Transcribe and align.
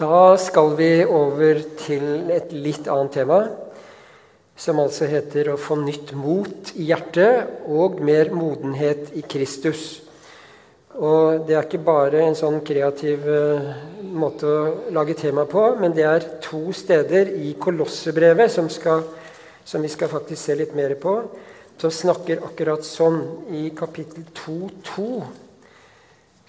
Da 0.00 0.32
skal 0.40 0.78
vi 0.78 1.02
over 1.04 1.58
til 1.76 2.30
et 2.32 2.54
litt 2.56 2.86
annet 2.88 3.18
tema, 3.18 3.40
som 4.56 4.78
altså 4.80 5.04
heter 5.04 5.50
'Å 5.52 5.58
få 5.60 5.76
nytt 5.76 6.14
mot 6.16 6.70
i 6.72 6.86
hjertet 6.88 7.68
og 7.68 8.00
mer 8.00 8.30
modenhet 8.32 9.12
i 9.12 9.20
Kristus'. 9.20 10.00
Og 10.94 11.46
Det 11.46 11.54
er 11.54 11.62
ikke 11.62 11.84
bare 11.84 12.22
en 12.22 12.34
sånn 12.34 12.64
kreativ 12.64 13.28
uh, 13.28 13.74
måte 14.00 14.46
å 14.46 14.90
lage 14.90 15.14
tema 15.14 15.44
på, 15.44 15.76
men 15.78 15.92
det 15.92 16.04
er 16.04 16.40
to 16.40 16.72
steder 16.72 17.28
i 17.36 17.52
Kolossebrevet 17.60 18.50
som, 18.50 18.68
skal, 18.68 19.02
som 19.64 19.82
vi 19.82 19.88
skal 19.88 20.08
faktisk 20.08 20.42
se 20.42 20.54
litt 20.54 20.74
mer 20.74 20.94
på, 20.94 21.28
som 21.76 21.90
snakker 21.90 22.40
akkurat 22.42 22.84
sånn. 22.84 23.20
I 23.52 23.70
kapittel 23.76 24.24
2.2 24.32 25.49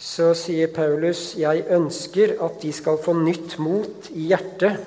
så 0.01 0.31
sier 0.33 0.67
Paulus, 0.73 1.35
'Jeg 1.37 1.65
ønsker 1.69 2.33
at 2.41 2.61
de 2.61 2.73
skal 2.73 2.97
få 2.97 3.13
nytt 3.13 3.59
mot 3.59 4.09
i 4.09 4.27
hjertet', 4.33 4.81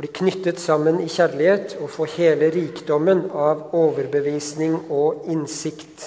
bli 0.00 0.08
knyttet 0.08 0.60
sammen 0.60 1.02
i 1.04 1.08
kjærlighet 1.12 1.76
og 1.80 1.90
få 1.92 2.06
hele 2.08 2.48
rikdommen 2.54 3.26
av 3.36 3.74
overbevisning 3.76 4.78
og 4.88 5.26
innsikt. 5.28 6.06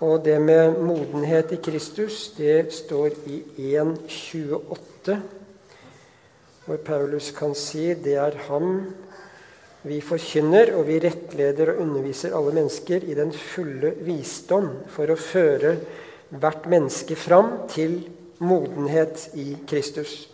Og 0.00 0.22
det 0.24 0.36
med 0.42 0.78
modenhet 0.78 1.50
i 1.52 1.58
Kristus, 1.58 2.28
det 2.36 2.72
står 2.72 3.16
i 3.26 3.42
1.28, 3.74 5.16
hvor 6.66 6.76
Paulus 6.76 7.32
kan 7.34 7.54
si 7.58 7.94
det 7.94 8.14
er 8.14 8.38
ham 8.46 8.94
vi 9.86 10.00
forkynner 10.02 10.72
og 10.76 10.88
vi 10.88 10.98
rettleder 11.02 11.72
og 11.72 11.82
underviser 11.84 12.34
alle 12.34 12.54
mennesker 12.56 13.04
i 13.06 13.14
den 13.16 13.32
fulle 13.32 13.92
visdom 14.06 14.68
for 14.92 15.10
å 15.12 15.18
føre 15.20 15.76
hvert 16.34 16.66
menneske 16.70 17.16
fram 17.18 17.52
til 17.70 18.00
modenhet 18.42 19.28
i 19.38 19.52
Kristus. 19.68 20.26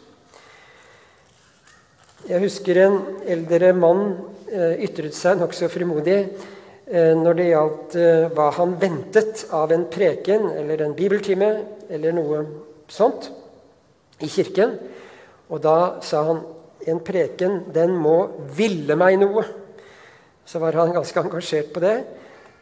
Jeg 2.23 2.39
husker 2.45 2.79
en 2.79 2.99
eldre 3.27 3.73
mann 3.75 4.03
eh, 4.47 4.79
ytret 4.87 5.15
seg 5.17 5.41
nokså 5.41 5.69
frimodig 5.73 6.19
eh, 6.23 7.13
når 7.19 7.39
det 7.39 7.49
gjaldt 7.49 7.97
eh, 7.99 8.27
hva 8.33 8.49
han 8.57 8.77
ventet 8.81 9.45
av 9.51 9.75
en 9.75 9.89
preken 9.91 10.49
eller 10.55 10.85
en 10.85 10.97
bibeltime 10.97 11.51
eller 11.91 12.15
noe 12.15 12.45
sånt 12.91 13.29
i 14.23 14.31
kirken. 14.31 14.79
Og 15.51 15.61
da 15.67 15.77
sa 16.07 16.23
han 16.31 16.45
en 16.89 17.01
preken 17.05 17.61
den 17.75 17.95
må 17.99 18.17
ville 18.57 18.97
meg 18.99 19.19
noe. 19.21 19.45
Så 20.45 20.61
var 20.63 20.77
han 20.81 20.95
ganske 20.95 21.23
engasjert 21.23 21.73
på 21.75 21.83
det. 21.85 21.97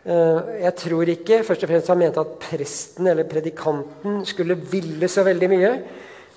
Eh, 0.05 0.53
jeg 0.65 0.77
tror 0.81 1.11
ikke 1.13 1.43
først 1.45 1.65
og 1.67 1.73
fremst 1.73 1.91
han 1.93 2.01
mente 2.01 2.23
at 2.23 2.37
presten 2.41 3.11
eller 3.11 3.29
predikanten 3.29 4.23
skulle 4.29 4.57
ville 4.71 5.09
så 5.13 5.25
veldig 5.27 5.51
mye. 5.53 5.73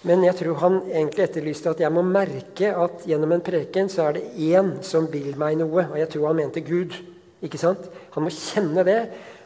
Men 0.03 0.25
jeg 0.25 0.36
tror 0.36 0.59
han 0.59 0.81
egentlig 0.90 1.23
etterlyste 1.23 1.72
at 1.72 1.80
jeg 1.80 1.95
må 1.95 2.02
merke 2.03 2.73
at 2.75 3.06
gjennom 3.08 3.38
en 3.38 3.44
preken 3.44 3.88
så 3.92 4.09
er 4.09 4.18
det 4.18 4.25
én 4.52 4.73
som 4.84 5.08
vil 5.12 5.31
meg 5.40 5.56
noe. 5.62 5.86
Og 5.86 5.95
jeg 6.02 6.09
tror 6.12 6.28
han 6.31 6.42
mente 6.42 6.64
Gud. 6.64 6.97
ikke 7.44 7.59
sant? 7.59 7.88
Han 8.16 8.25
må 8.25 8.34
kjenne 8.36 8.84
det. 8.84 9.00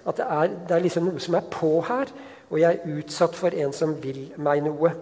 At 0.07 0.17
det 0.17 0.25
er, 0.25 0.51
det 0.65 0.75
er 0.75 0.83
liksom 0.85 1.05
noe 1.05 1.21
som 1.21 1.37
er 1.37 1.45
på 1.53 1.71
her. 1.85 2.09
Og 2.49 2.61
jeg 2.61 2.73
er 2.73 2.97
utsatt 2.97 3.37
for 3.37 3.53
en 3.53 3.73
som 3.75 3.93
vil 4.01 4.31
meg 4.41 4.63
noe. 4.65 4.93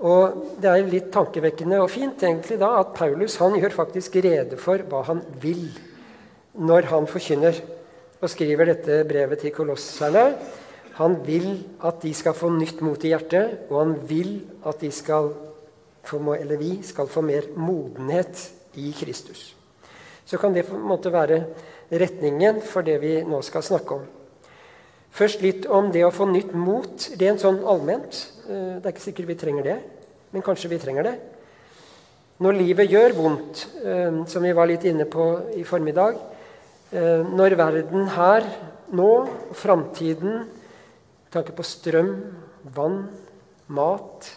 Og 0.00 0.56
Det 0.60 0.70
er 0.70 0.88
litt 0.88 1.10
tankevekkende 1.12 1.80
og 1.82 1.90
fint 1.92 2.22
egentlig 2.24 2.56
da 2.60 2.72
at 2.80 2.94
Paulus 2.96 3.36
han 3.40 3.56
gjør 3.58 3.74
faktisk 3.82 4.16
rede 4.24 4.56
for 4.60 4.80
hva 4.88 5.02
han 5.08 5.20
vil 5.42 5.68
når 6.56 6.88
han 6.90 7.08
forkynner 7.08 7.60
og 8.20 8.28
skriver 8.32 8.72
dette 8.72 9.02
brevet 9.08 9.40
til 9.44 9.52
kolosserne. 9.54 10.24
Han 11.00 11.16
vil 11.24 11.52
at 11.86 12.00
de 12.02 12.12
skal 12.16 12.36
få 12.36 12.50
nytt 12.52 12.82
mot 12.84 13.00
i 13.04 13.12
hjertet, 13.12 13.70
og 13.70 13.78
han 13.78 13.94
vil 14.08 14.34
at 14.68 14.82
de 14.82 14.90
skal 14.92 15.30
få, 16.04 16.18
eller 16.34 16.60
vi 16.60 16.74
skal 16.84 17.08
få 17.08 17.22
mer 17.24 17.48
modenhet 17.56 18.42
i 18.80 18.90
Kristus. 18.96 19.54
Så 20.24 20.38
kan 20.38 20.52
det 20.52 20.66
på 20.68 20.76
en 20.76 20.88
måte 20.88 21.12
være 21.12 21.44
retningen 21.90 22.60
for 22.64 22.84
det 22.86 22.98
vi 23.02 23.14
nå 23.26 23.40
skal 23.42 23.64
snakke 23.64 23.96
om. 23.96 24.04
Først 25.10 25.42
litt 25.42 25.66
om 25.66 25.90
det 25.92 26.04
å 26.06 26.14
få 26.14 26.28
nytt 26.30 26.52
mot 26.54 27.08
rent 27.20 27.42
sånn 27.42 27.60
allment. 27.66 28.20
Eh, 28.46 28.78
det 28.78 28.86
er 28.86 28.94
ikke 28.94 29.08
sikkert 29.08 29.30
vi 29.32 29.38
trenger 29.40 29.66
det, 29.66 29.78
men 30.34 30.44
kanskje 30.46 30.70
vi 30.72 30.80
trenger 30.82 31.08
det. 31.08 31.14
Når 32.40 32.56
livet 32.56 32.88
gjør 32.88 33.16
vondt, 33.18 33.66
eh, 33.84 34.22
som 34.30 34.42
vi 34.42 34.52
var 34.56 34.70
litt 34.70 34.86
inne 34.88 35.04
på 35.10 35.26
i 35.58 35.64
formiddag, 35.66 36.16
eh, 36.92 37.22
når 37.26 37.56
verden 37.58 38.06
her 38.14 38.46
nå, 38.92 39.10
framtiden, 39.52 40.46
med 40.46 41.32
tanke 41.34 41.52
på 41.54 41.66
strøm, 41.66 42.14
vann, 42.64 43.08
mat, 43.68 44.30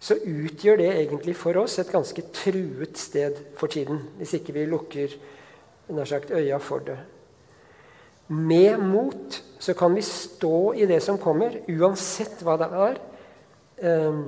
så 0.00 0.16
utgjør 0.18 0.78
det 0.78 0.90
egentlig 0.92 1.36
for 1.36 1.56
oss 1.56 1.78
et 1.78 1.92
ganske 1.92 2.22
truet 2.32 2.98
sted 3.00 3.38
for 3.56 3.68
tiden. 3.72 4.02
Hvis 4.18 4.34
ikke 4.36 4.52
vi 4.52 4.66
lukker 4.68 5.14
nær 5.88 6.08
sagt, 6.08 6.30
øya 6.30 6.58
for 6.60 6.84
det. 6.84 6.98
Med 8.26 8.80
mot 8.80 9.42
så 9.58 9.74
kan 9.74 9.94
vi 9.94 10.02
stå 10.02 10.74
i 10.74 10.86
det 10.86 11.00
som 11.00 11.18
kommer, 11.18 11.60
uansett 11.68 12.42
hva 12.44 12.56
det 12.60 12.68
er. 12.86 12.98
Ehm, 13.84 14.24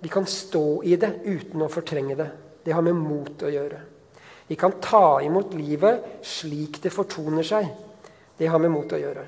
vi 0.00 0.08
kan 0.08 0.26
stå 0.26 0.82
i 0.82 0.96
det 0.96 1.12
uten 1.24 1.62
å 1.62 1.70
fortrenge 1.70 2.16
det. 2.18 2.28
Det 2.64 2.74
har 2.74 2.82
med 2.82 2.96
mot 2.98 3.42
å 3.42 3.50
gjøre. 3.50 3.80
Vi 4.50 4.56
kan 4.58 4.78
ta 4.82 5.20
imot 5.22 5.54
livet 5.54 6.24
slik 6.26 6.80
det 6.82 6.90
fortoner 6.90 7.46
seg. 7.46 7.68
Det 8.38 8.48
har 8.50 8.58
med 8.58 8.72
mot 8.74 8.92
å 8.92 8.98
gjøre. 8.98 9.26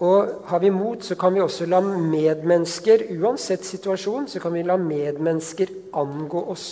Og 0.00 0.46
har 0.48 0.60
vi 0.62 0.70
mot, 0.72 1.02
så 1.04 1.16
kan 1.18 1.34
vi 1.34 1.42
også 1.44 1.66
la 1.68 1.80
medmennesker, 1.84 3.04
uansett 3.20 3.66
situasjon, 3.68 4.28
så 4.32 4.40
kan 4.40 4.54
vi 4.56 4.62
la 4.64 4.78
medmennesker 4.80 5.72
angå 5.92 6.40
oss 6.54 6.68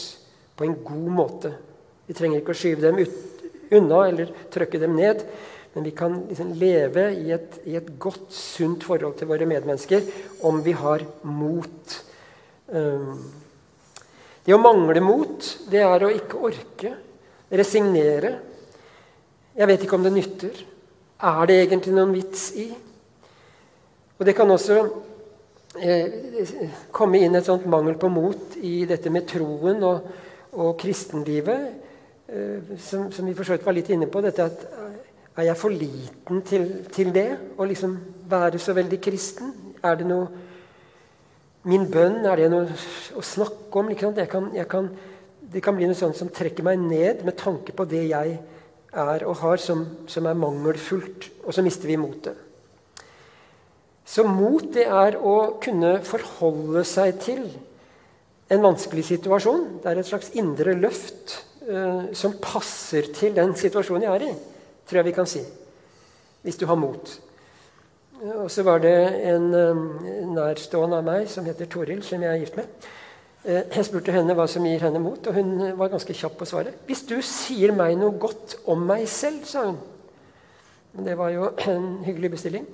på 0.57 0.65
en 0.65 0.79
god 0.85 1.11
måte. 1.13 1.53
Vi 2.09 2.17
trenger 2.17 2.41
ikke 2.41 2.55
å 2.57 2.61
skyve 2.63 2.87
dem 2.87 3.03
ut, 3.03 3.19
unna 3.77 4.01
eller 4.09 4.33
trykke 4.55 4.81
dem 4.81 4.97
ned. 4.97 5.27
Men 5.75 5.85
vi 5.85 5.93
kan 5.97 6.17
liksom 6.29 6.55
leve 6.59 7.05
i 7.15 7.33
et, 7.37 7.59
i 7.69 7.77
et, 7.79 7.91
godt, 8.01 8.31
sunt 8.35 8.87
forhold 8.89 9.19
til 9.19 9.29
våre 9.31 9.47
medmennesker 9.49 10.07
om 10.49 10.63
vi 10.65 10.73
har 10.77 11.05
mot. 11.29 11.99
Um, 12.73 13.21
det 14.45 14.57
å 14.57 14.61
mangle 14.63 15.03
mot, 15.05 15.45
det 15.69 15.83
er 15.85 16.05
å 16.05 16.13
ikke 16.15 16.41
orke. 16.49 16.95
Resignere. 17.49 18.33
Jeg 19.59 19.69
vet 19.69 19.85
ikke 19.85 19.97
om 19.99 20.05
det 20.07 20.15
nytter. 20.15 20.63
Er 21.19 21.49
det 21.51 21.59
egentlig 21.65 21.95
noen 21.97 22.15
vits 22.15 22.49
i? 22.57 22.69
Og 24.19 24.27
det 24.27 24.35
kan 24.39 24.51
også 24.51 24.79
eh, 25.79 26.55
komme 26.95 27.21
inn 27.23 27.39
et 27.39 27.47
sånt 27.47 27.67
mangel 27.71 27.99
på 27.99 28.11
mot 28.11 28.57
i 28.63 28.83
dette 28.89 29.13
med 29.15 29.29
troen 29.31 29.83
og, 29.87 30.09
og 30.59 30.73
kristenlivet, 30.81 31.69
eh, 32.27 32.75
som, 32.83 33.09
som, 33.15 33.27
vi 33.27 33.35
for 33.37 33.47
så 33.47 33.57
vidt 33.57 33.67
var 33.67 33.77
litt 33.77 33.91
inne 33.95 34.09
på. 34.11 34.23
dette 34.25 34.47
at 34.47 34.65
er 35.39 35.53
jeg 35.53 35.59
for 35.61 35.75
liten 35.75 36.43
til, 36.47 36.67
til 36.91 37.13
det? 37.15 37.29
Å 37.59 37.67
liksom 37.69 37.95
være 38.31 38.59
så 38.63 38.75
veldig 38.77 38.99
kristen? 39.03 39.55
Er 39.85 39.99
det 40.01 40.09
noe 40.11 40.45
Min 41.69 41.89
bønn, 41.91 42.23
er 42.25 42.39
det 42.39 42.47
noe 42.49 42.71
å 43.19 43.23
snakke 43.27 43.81
om? 43.81 43.89
Jeg 43.91 44.29
kan, 44.31 44.47
jeg 44.55 44.69
kan, 44.71 44.87
det 45.53 45.61
kan 45.61 45.75
bli 45.77 45.89
noe 45.91 45.99
sånt 45.99 46.17
som 46.17 46.31
trekker 46.33 46.65
meg 46.65 46.79
ned 46.81 47.25
med 47.27 47.37
tanke 47.37 47.75
på 47.77 47.85
det 47.91 48.05
jeg 48.09 48.37
er 48.89 49.25
og 49.29 49.41
har, 49.43 49.59
som, 49.61 49.83
som 50.09 50.29
er 50.31 50.39
mangelfullt. 50.39 51.27
Og 51.45 51.53
så 51.53 51.65
mister 51.67 51.91
vi 51.91 51.99
motet. 52.01 52.39
Så 54.09 54.25
mot, 54.25 54.65
det 54.73 54.87
er 54.87 55.19
å 55.21 55.59
kunne 55.61 55.99
forholde 56.07 56.87
seg 56.89 57.19
til 57.27 57.43
en 58.49 58.65
vanskelig 58.65 59.05
situasjon. 59.11 59.67
Det 59.83 59.91
er 59.91 60.01
et 60.01 60.09
slags 60.09 60.31
indre 60.41 60.79
løft 60.79 61.41
uh, 61.69 62.07
som 62.17 62.39
passer 62.41 63.11
til 63.19 63.37
den 63.37 63.53
situasjonen 63.59 64.07
jeg 64.07 64.15
er 64.15 64.31
i 64.31 64.37
tror 64.89 65.01
jeg 65.01 65.09
vi 65.11 65.17
kan 65.17 65.29
si. 65.29 65.43
Hvis 66.43 66.57
du 66.57 66.67
har 66.67 66.79
mot. 66.81 67.21
Og 68.19 68.51
så 68.51 68.65
var 68.67 68.81
det 68.83 68.97
en 69.31 69.51
nærstående 70.35 70.99
av 70.99 71.05
meg 71.07 71.29
som 71.31 71.47
heter 71.47 71.69
Toril, 71.71 72.01
som 72.03 72.23
jeg 72.23 72.33
er 72.33 72.41
gift 72.43 72.57
med. 72.59 72.89
Eh, 73.45 73.63
jeg 73.71 73.87
spurte 73.87 74.13
henne 74.13 74.35
hva 74.35 74.49
som 74.51 74.67
gir 74.67 74.83
henne 74.83 75.01
mot, 75.03 75.27
og 75.31 75.37
hun 75.37 75.53
var 75.79 75.93
ganske 75.93 76.15
kjapp 76.15 76.37
på 76.41 76.49
svaret. 76.49 76.75
'Hvis 76.87 77.07
du 77.07 77.21
sier 77.23 77.73
meg 77.73 77.97
noe 77.97 78.19
godt 78.19 78.57
om 78.67 78.83
meg 78.87 79.07
selv', 79.09 79.47
sa 79.47 79.65
hun. 79.67 79.79
Det 81.05 81.17
var 81.17 81.31
jo 81.31 81.51
en 81.69 82.05
hyggelig 82.05 82.31
bestilling. 82.31 82.67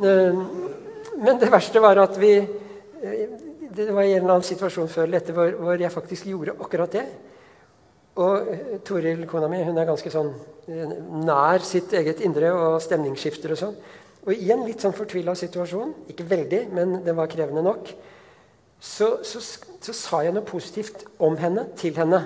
Men 0.00 1.38
det 1.40 1.50
verste 1.50 1.80
var 1.80 1.98
at 1.98 2.20
vi 2.20 2.36
eh, 2.38 3.28
Det 3.70 3.94
var 3.94 4.02
en 4.02 4.16
eller 4.16 4.32
annen 4.34 4.42
situasjon 4.42 4.88
før 4.88 5.02
eller 5.02 5.18
etter 5.18 5.32
hvor 5.32 5.78
jeg 5.78 5.92
faktisk 5.92 6.26
gjorde 6.26 6.56
akkurat 6.60 6.92
det. 6.92 7.04
Og 8.20 8.52
eh, 8.52 8.76
Toril, 8.84 9.24
kona 9.28 9.48
mi, 9.50 9.62
hun 9.64 9.78
er 9.80 9.88
ganske 9.88 10.12
sånn 10.12 10.30
eh, 10.68 10.94
nær 11.24 11.64
sitt 11.64 11.94
eget 11.96 12.20
indre 12.26 12.52
og 12.52 12.78
stemningsskifter 12.84 13.54
og 13.54 13.60
sånn. 13.60 13.80
Og 14.26 14.34
i 14.34 14.50
en 14.52 14.66
litt 14.66 14.82
sånn 14.84 14.96
fortvila 14.96 15.32
situasjon, 15.38 15.94
ikke 16.12 16.26
veldig, 16.28 16.64
men 16.76 16.98
den 17.06 17.16
var 17.16 17.30
krevende 17.32 17.64
nok, 17.64 17.88
så, 18.80 19.18
så, 19.24 19.40
så, 19.40 19.92
sa 19.96 20.22
jeg 20.24 20.32
noe 20.32 20.44
positivt 20.48 21.04
om 21.20 21.36
henne 21.40 21.66
til 21.76 21.96
henne. 21.96 22.20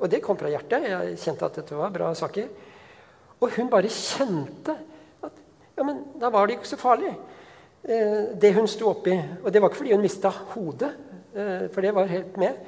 Og 0.00 0.10
det 0.10 0.22
kom 0.24 0.38
fra 0.38 0.50
hjertet. 0.50 0.86
Jeg 0.90 1.18
kjente 1.22 1.46
at 1.46 1.58
dette 1.60 1.78
var 1.78 1.92
bra 1.94 2.08
saker. 2.18 2.48
Og 3.40 3.54
hun 3.54 3.70
bare 3.70 3.90
kjente 3.92 4.74
at 5.22 5.36
ja, 5.76 5.86
men 5.86 6.02
da 6.20 6.32
var 6.34 6.48
det 6.48 6.58
ikke 6.58 6.70
så 6.72 6.80
farlig. 6.80 7.12
eh, 7.84 8.34
det 8.34 8.54
hun 8.54 8.68
sto 8.68 8.90
oppi. 8.90 9.14
Og 9.44 9.52
det 9.52 9.62
var 9.62 9.70
ikke 9.70 9.82
fordi 9.82 9.94
hun 9.94 10.02
mista 10.02 10.32
hodet, 10.54 10.90
eh, 11.34 11.68
for 11.70 11.80
det 11.80 11.94
var 11.94 12.10
helt 12.10 12.36
med. 12.36 12.58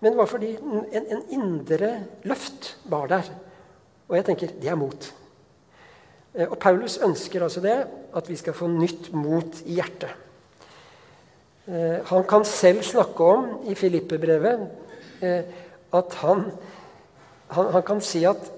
Men 0.00 0.12
det 0.12 0.18
var 0.20 0.30
fordi 0.30 0.52
en, 0.56 1.06
en 1.10 1.24
indre 1.34 1.90
løft 2.28 2.76
var 2.90 3.08
der. 3.10 3.30
Og 4.08 4.16
jeg 4.16 4.28
tenker 4.28 4.54
det 4.60 4.70
er 4.70 4.78
mot. 4.78 5.08
Eh, 6.34 6.46
og 6.46 6.58
Paulus 6.62 6.98
ønsker 7.04 7.42
altså 7.42 7.62
det, 7.64 7.76
at 8.16 8.30
vi 8.30 8.36
skal 8.38 8.56
få 8.56 8.70
nytt 8.70 9.10
mot 9.12 9.62
i 9.66 9.78
hjertet. 9.80 10.14
Eh, 11.68 11.98
han 12.08 12.24
kan 12.28 12.46
selv 12.48 12.82
snakke 12.86 13.24
om 13.24 13.48
i 13.68 13.74
Filippe-brevet 13.74 14.68
at 15.18 16.14
han, 16.20 16.44
han, 17.50 17.70
han 17.74 17.82
kan 17.82 18.00
si 18.00 18.22
at 18.28 18.52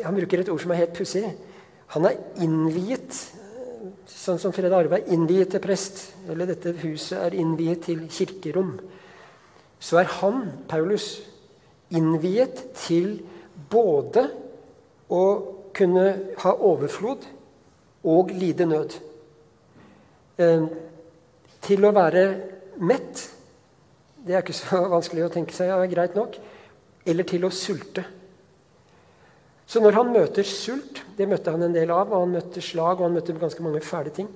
Han 0.00 0.14
bruker 0.14 0.40
et 0.40 0.48
ord 0.48 0.60
som 0.62 0.70
er 0.70 0.78
helt 0.78 0.94
pussig. 0.96 1.24
Han 1.92 2.06
er 2.08 2.14
innviet, 2.40 3.10
sånn 4.08 4.38
som 4.40 4.52
Fred 4.54 4.72
Arve 4.72 5.00
er 5.00 5.10
innviet 5.12 5.50
til 5.52 5.60
prest, 5.60 5.98
eller 6.30 6.48
dette 6.48 6.72
huset 6.80 7.18
er 7.18 7.36
innviet 7.36 7.82
til 7.84 8.06
kirkerom, 8.08 8.70
så 9.80 10.02
er 10.02 10.10
han, 10.20 10.44
Paulus, 10.68 11.22
innviet 11.90 12.60
til 12.76 13.16
både 13.70 14.26
å 15.10 15.24
kunne 15.74 16.06
ha 16.42 16.52
overflod 16.54 17.24
og 18.10 18.32
lide 18.36 18.66
nød. 18.68 18.96
Eh, 20.40 20.64
til 21.60 21.84
å 21.84 21.92
være 21.92 22.24
mett 22.80 23.26
Det 24.20 24.34
er 24.34 24.42
ikke 24.44 24.56
så 24.56 24.78
vanskelig 24.94 25.22
å 25.24 25.32
tenke 25.32 25.54
seg, 25.56 25.70
ja, 25.72 25.78
greit 25.88 26.16
nok. 26.16 26.34
Eller 27.08 27.24
til 27.24 27.46
å 27.48 27.50
sulte. 27.52 28.04
Så 29.64 29.80
når 29.80 29.96
han 29.96 30.10
møter 30.12 30.44
sult, 30.44 31.00
det 31.16 31.28
møtte 31.30 31.54
han 31.54 31.64
en 31.64 31.72
del 31.72 31.88
av, 31.94 32.10
og 32.10 32.26
han 32.26 32.34
møtte 32.34 32.60
slag 32.60 32.98
og 32.98 33.06
han 33.06 33.16
møtte 33.16 33.36
ganske 33.40 33.64
mange 33.64 33.80
fæle 33.80 34.12
ting, 34.12 34.28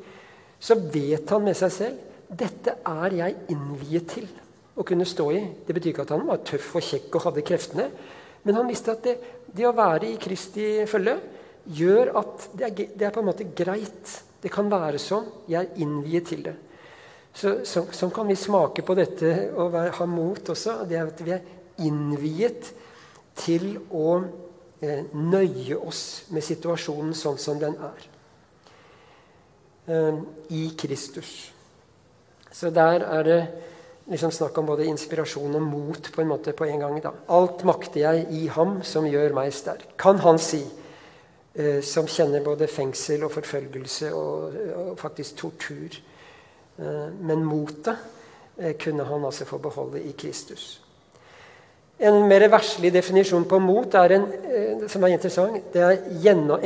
så 0.56 0.78
vet 0.78 1.28
han 1.34 1.44
med 1.44 1.58
seg 1.58 1.74
selv 1.74 2.32
dette 2.32 2.78
er 2.88 3.18
jeg 3.18 3.36
innviet 3.52 4.08
til 4.14 4.30
å 4.74 4.84
kunne 4.86 5.06
stå 5.06 5.28
i. 5.32 5.40
Det 5.66 5.74
betyr 5.76 5.92
ikke 5.92 6.04
at 6.06 6.14
han 6.14 6.26
var 6.26 6.42
tøff 6.46 6.74
og 6.78 6.84
kjekk 6.84 7.14
og 7.14 7.26
hadde 7.28 7.46
kreftene, 7.46 7.88
men 8.44 8.58
han 8.58 8.68
visste 8.68 8.92
at 8.92 9.06
det, 9.06 9.14
det 9.54 9.66
å 9.68 9.76
være 9.76 10.10
i 10.10 10.20
Kristi 10.20 10.84
følge 10.90 11.16
gjør 11.64 12.12
at 12.20 12.48
det 12.52 12.66
er, 12.66 12.74
det 12.92 13.06
er, 13.06 13.12
på 13.14 13.22
en 13.22 13.28
måte 13.30 13.48
greit. 13.56 14.14
Det 14.42 14.52
kan 14.52 14.68
være 14.68 15.00
sånn. 15.00 15.30
Jeg 15.48 15.62
er 15.62 15.80
innviet 15.80 16.28
til 16.28 16.44
det. 16.44 16.54
Så, 17.34 17.56
så, 17.66 17.86
sånn 17.96 18.12
kan 18.14 18.28
vi 18.28 18.36
smake 18.38 18.84
på 18.86 18.94
dette 18.98 19.30
og 19.56 19.72
være, 19.72 19.94
ha 19.96 20.06
mot 20.06 20.50
også. 20.52 20.82
Det 20.88 20.98
er 20.98 21.08
at 21.08 21.22
vi 21.24 21.32
er 21.34 21.46
innviet 21.82 22.68
til 23.40 23.78
å 23.90 24.20
eh, 24.84 25.08
nøye 25.16 25.78
oss 25.80 26.26
med 26.34 26.44
situasjonen 26.46 27.16
sånn 27.16 27.40
som 27.40 27.58
den 27.62 27.74
er. 27.80 28.04
Eh, 29.88 30.20
I 30.54 30.66
Kristus. 30.78 31.32
Så 32.54 32.70
der 32.70 33.02
er 33.08 33.26
det 33.26 33.40
liksom 34.10 34.32
snakk 34.32 34.58
om 34.58 34.68
både 34.68 34.86
inspirasjon 34.90 35.56
og 35.56 35.62
mot 35.64 36.10
på 36.12 36.22
en 36.22 36.30
måte 36.30 36.52
på 36.56 36.66
en 36.68 36.82
gang. 36.82 37.00
Da. 37.02 37.14
Alt 37.32 37.64
makter 37.64 38.02
jeg 38.02 38.26
i 38.36 38.46
ham 38.52 38.80
som 38.84 39.08
gjør 39.08 39.36
meg 39.36 39.52
sterk. 39.56 39.94
Kan 40.00 40.20
han 40.24 40.38
si, 40.38 40.62
eh, 41.54 41.80
som 41.80 42.06
kjenner 42.06 42.44
både 42.44 42.68
fengsel 42.68 43.24
og 43.24 43.32
forfølgelse 43.32 44.12
og, 44.14 44.58
og 44.84 44.98
faktisk 45.00 45.36
tortur. 45.40 46.00
Eh, 46.78 47.08
men 47.20 47.44
motet 47.44 47.96
eh, 48.58 48.76
kunne 48.76 49.06
han 49.08 49.24
altså 49.24 49.48
få 49.48 49.58
beholde 49.58 50.02
i 50.02 50.12
Kristus. 50.12 50.80
En 51.98 52.24
mer 52.26 52.42
verslig 52.50 52.90
definisjon 52.92 53.44
på 53.46 53.60
mot 53.62 53.94
er 53.94 54.16
en, 54.16 54.24
eh, 54.50 54.86
som 54.90 55.04
er 55.06 55.14
interessant, 55.14 55.70
det 55.72 55.82
er 55.82 56.00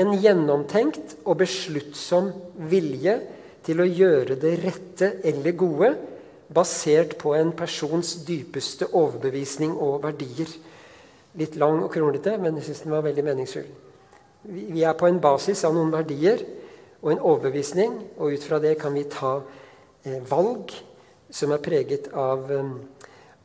en 0.00 0.14
gjennomtenkt 0.16 1.18
og 1.26 1.42
besluttsom 1.42 2.32
vilje 2.70 3.18
til 3.66 3.82
å 3.82 3.86
gjøre 3.86 4.38
det 4.40 4.54
rette 4.62 5.10
eller 5.28 5.52
gode, 5.52 5.92
basert 6.54 7.16
på 7.20 7.34
en 7.36 7.52
persons 7.56 8.14
dypeste 8.26 8.88
overbevisning 8.96 9.74
og 9.76 10.02
verdier. 10.06 10.50
Litt 11.38 11.58
lang 11.60 11.82
og 11.84 11.92
kronglete, 11.92 12.36
men 12.40 12.56
jeg 12.58 12.68
syns 12.68 12.84
den 12.86 12.94
var 12.96 13.04
veldig 13.06 13.24
meningsfull. 13.26 13.68
Vi 14.48 14.84
er 14.86 14.96
på 14.96 15.08
en 15.08 15.20
basis 15.20 15.64
av 15.66 15.74
noen 15.76 15.92
verdier 15.92 16.40
og 17.02 17.12
en 17.12 17.20
overbevisning, 17.20 17.98
og 18.18 18.34
ut 18.34 18.46
fra 18.46 18.60
det 18.62 18.78
kan 18.80 18.94
vi 18.96 19.04
ta 19.10 19.38
eh, 20.04 20.22
valg 20.30 20.72
som 21.30 21.52
er 21.52 21.62
preget 21.62 22.08
av 22.16 22.48
eh, 22.50 22.70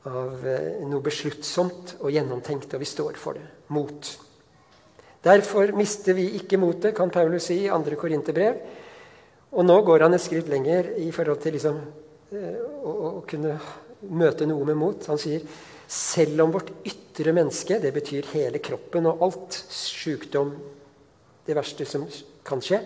av 0.10 0.48
eh, 0.48 0.84
noe 0.88 1.04
besluttsomt 1.04 1.98
og 2.02 2.12
gjennomtenkt, 2.12 2.74
og 2.76 2.82
vi 2.82 2.90
står 2.90 3.20
for 3.20 3.40
det. 3.40 3.46
Mot. 3.74 4.10
Derfor 5.24 5.72
mister 5.78 6.18
vi 6.18 6.34
ikke 6.40 6.60
motet, 6.60 6.96
kan 6.98 7.12
Paulus 7.14 7.48
si 7.48 7.62
i 7.64 7.70
2. 7.72 7.96
Korinterbrev. 8.00 8.60
Og 9.54 9.66
nå 9.66 9.78
går 9.86 10.04
han 10.04 10.16
et 10.18 10.24
skritt 10.24 10.50
lenger 10.52 10.96
i 11.00 11.12
forhold 11.16 11.40
til 11.44 11.56
liksom, 11.56 11.78
å, 12.34 12.92
å, 12.92 13.12
kunne 13.30 13.58
møte 14.10 14.48
noe 14.50 14.66
med 14.68 14.80
mot. 14.80 15.08
Han 15.12 15.22
sier 15.22 15.46
selv 15.88 16.46
om 16.46 16.54
vårt 16.56 16.72
ytre 16.88 17.34
menneske, 17.36 17.80
det 17.80 17.94
betyr 17.96 18.32
hele 18.34 18.62
kroppen 18.64 19.10
og 19.12 19.24
alt 19.28 19.60
sykdom, 19.70 20.56
det 21.44 21.58
verste 21.58 21.86
som 21.86 22.06
kan 22.48 22.62
skje 22.64 22.78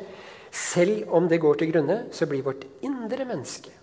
Selv 0.49 1.11
om 1.13 1.27
det 1.29 1.37
går 1.43 1.59
til 1.59 1.69
grunne, 1.69 1.97
så 2.15 2.25
blir 2.25 2.45
vårt 2.45 2.63
indre 2.87 3.25
menneske 3.27 3.73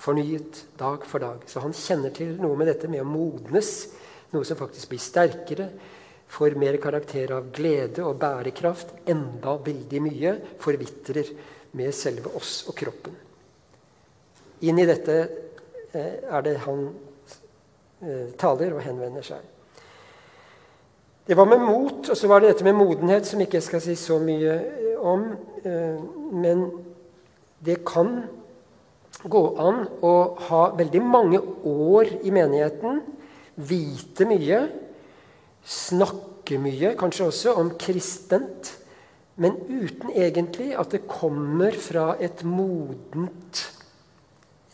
fornyet 0.00 0.62
dag 0.80 1.04
for 1.04 1.20
dag. 1.20 1.42
Så 1.46 1.60
han 1.60 1.74
kjenner 1.76 2.14
til 2.14 2.36
noe 2.40 2.56
med 2.56 2.70
dette 2.70 2.88
med 2.88 3.02
å 3.02 3.08
modnes, 3.08 3.90
noe 4.32 4.46
som 4.48 4.56
faktisk 4.56 4.92
blir 4.92 5.02
sterkere, 5.02 5.66
får 6.30 6.56
mer 6.62 6.78
karakter 6.80 7.34
av 7.34 7.50
glede 7.52 8.04
og 8.06 8.20
bærekraft, 8.22 8.94
enda 9.10 9.56
veldig 9.60 10.04
mye 10.06 10.36
forvitrer 10.62 11.34
med 11.76 11.92
selve 11.94 12.32
oss 12.38 12.62
og 12.70 12.78
kroppen. 12.78 13.18
Inn 14.60 14.80
i 14.80 14.88
dette 14.88 15.16
eh, 15.94 16.18
er 16.28 16.42
det 16.44 16.58
han 16.66 16.82
eh, 18.04 18.28
taler 18.40 18.74
og 18.76 18.82
henvender 18.84 19.24
seg. 19.24 19.46
Det 21.24 21.36
var 21.38 21.48
med 21.48 21.62
mot, 21.62 22.10
og 22.10 22.16
så 22.18 22.28
var 22.28 22.42
det 22.42 22.52
dette 22.52 22.66
med 22.66 22.76
modenhet, 22.76 23.28
som 23.28 23.40
ikke 23.40 23.60
jeg 23.60 23.68
skal 23.68 23.82
si 23.84 23.96
så 23.96 24.18
mye 24.20 24.58
eh, 24.58 25.00
om. 25.00 25.30
Men 26.36 26.66
det 27.64 27.78
kan 27.88 28.22
gå 29.20 29.40
an 29.60 29.82
å 30.04 30.12
ha 30.48 30.60
veldig 30.76 31.02
mange 31.04 31.40
år 31.68 32.12
i 32.24 32.32
menigheten, 32.32 33.02
vite 33.56 34.28
mye, 34.28 34.60
snakke 35.64 36.60
mye, 36.60 36.94
kanskje 37.00 37.26
også 37.28 37.56
om 37.60 37.74
kristent, 37.80 38.72
men 39.40 39.56
uten 39.68 40.12
egentlig 40.12 40.72
at 40.76 40.92
det 40.92 41.06
kommer 41.08 41.76
fra 41.76 42.14
et 42.20 42.44
modent 42.44 43.66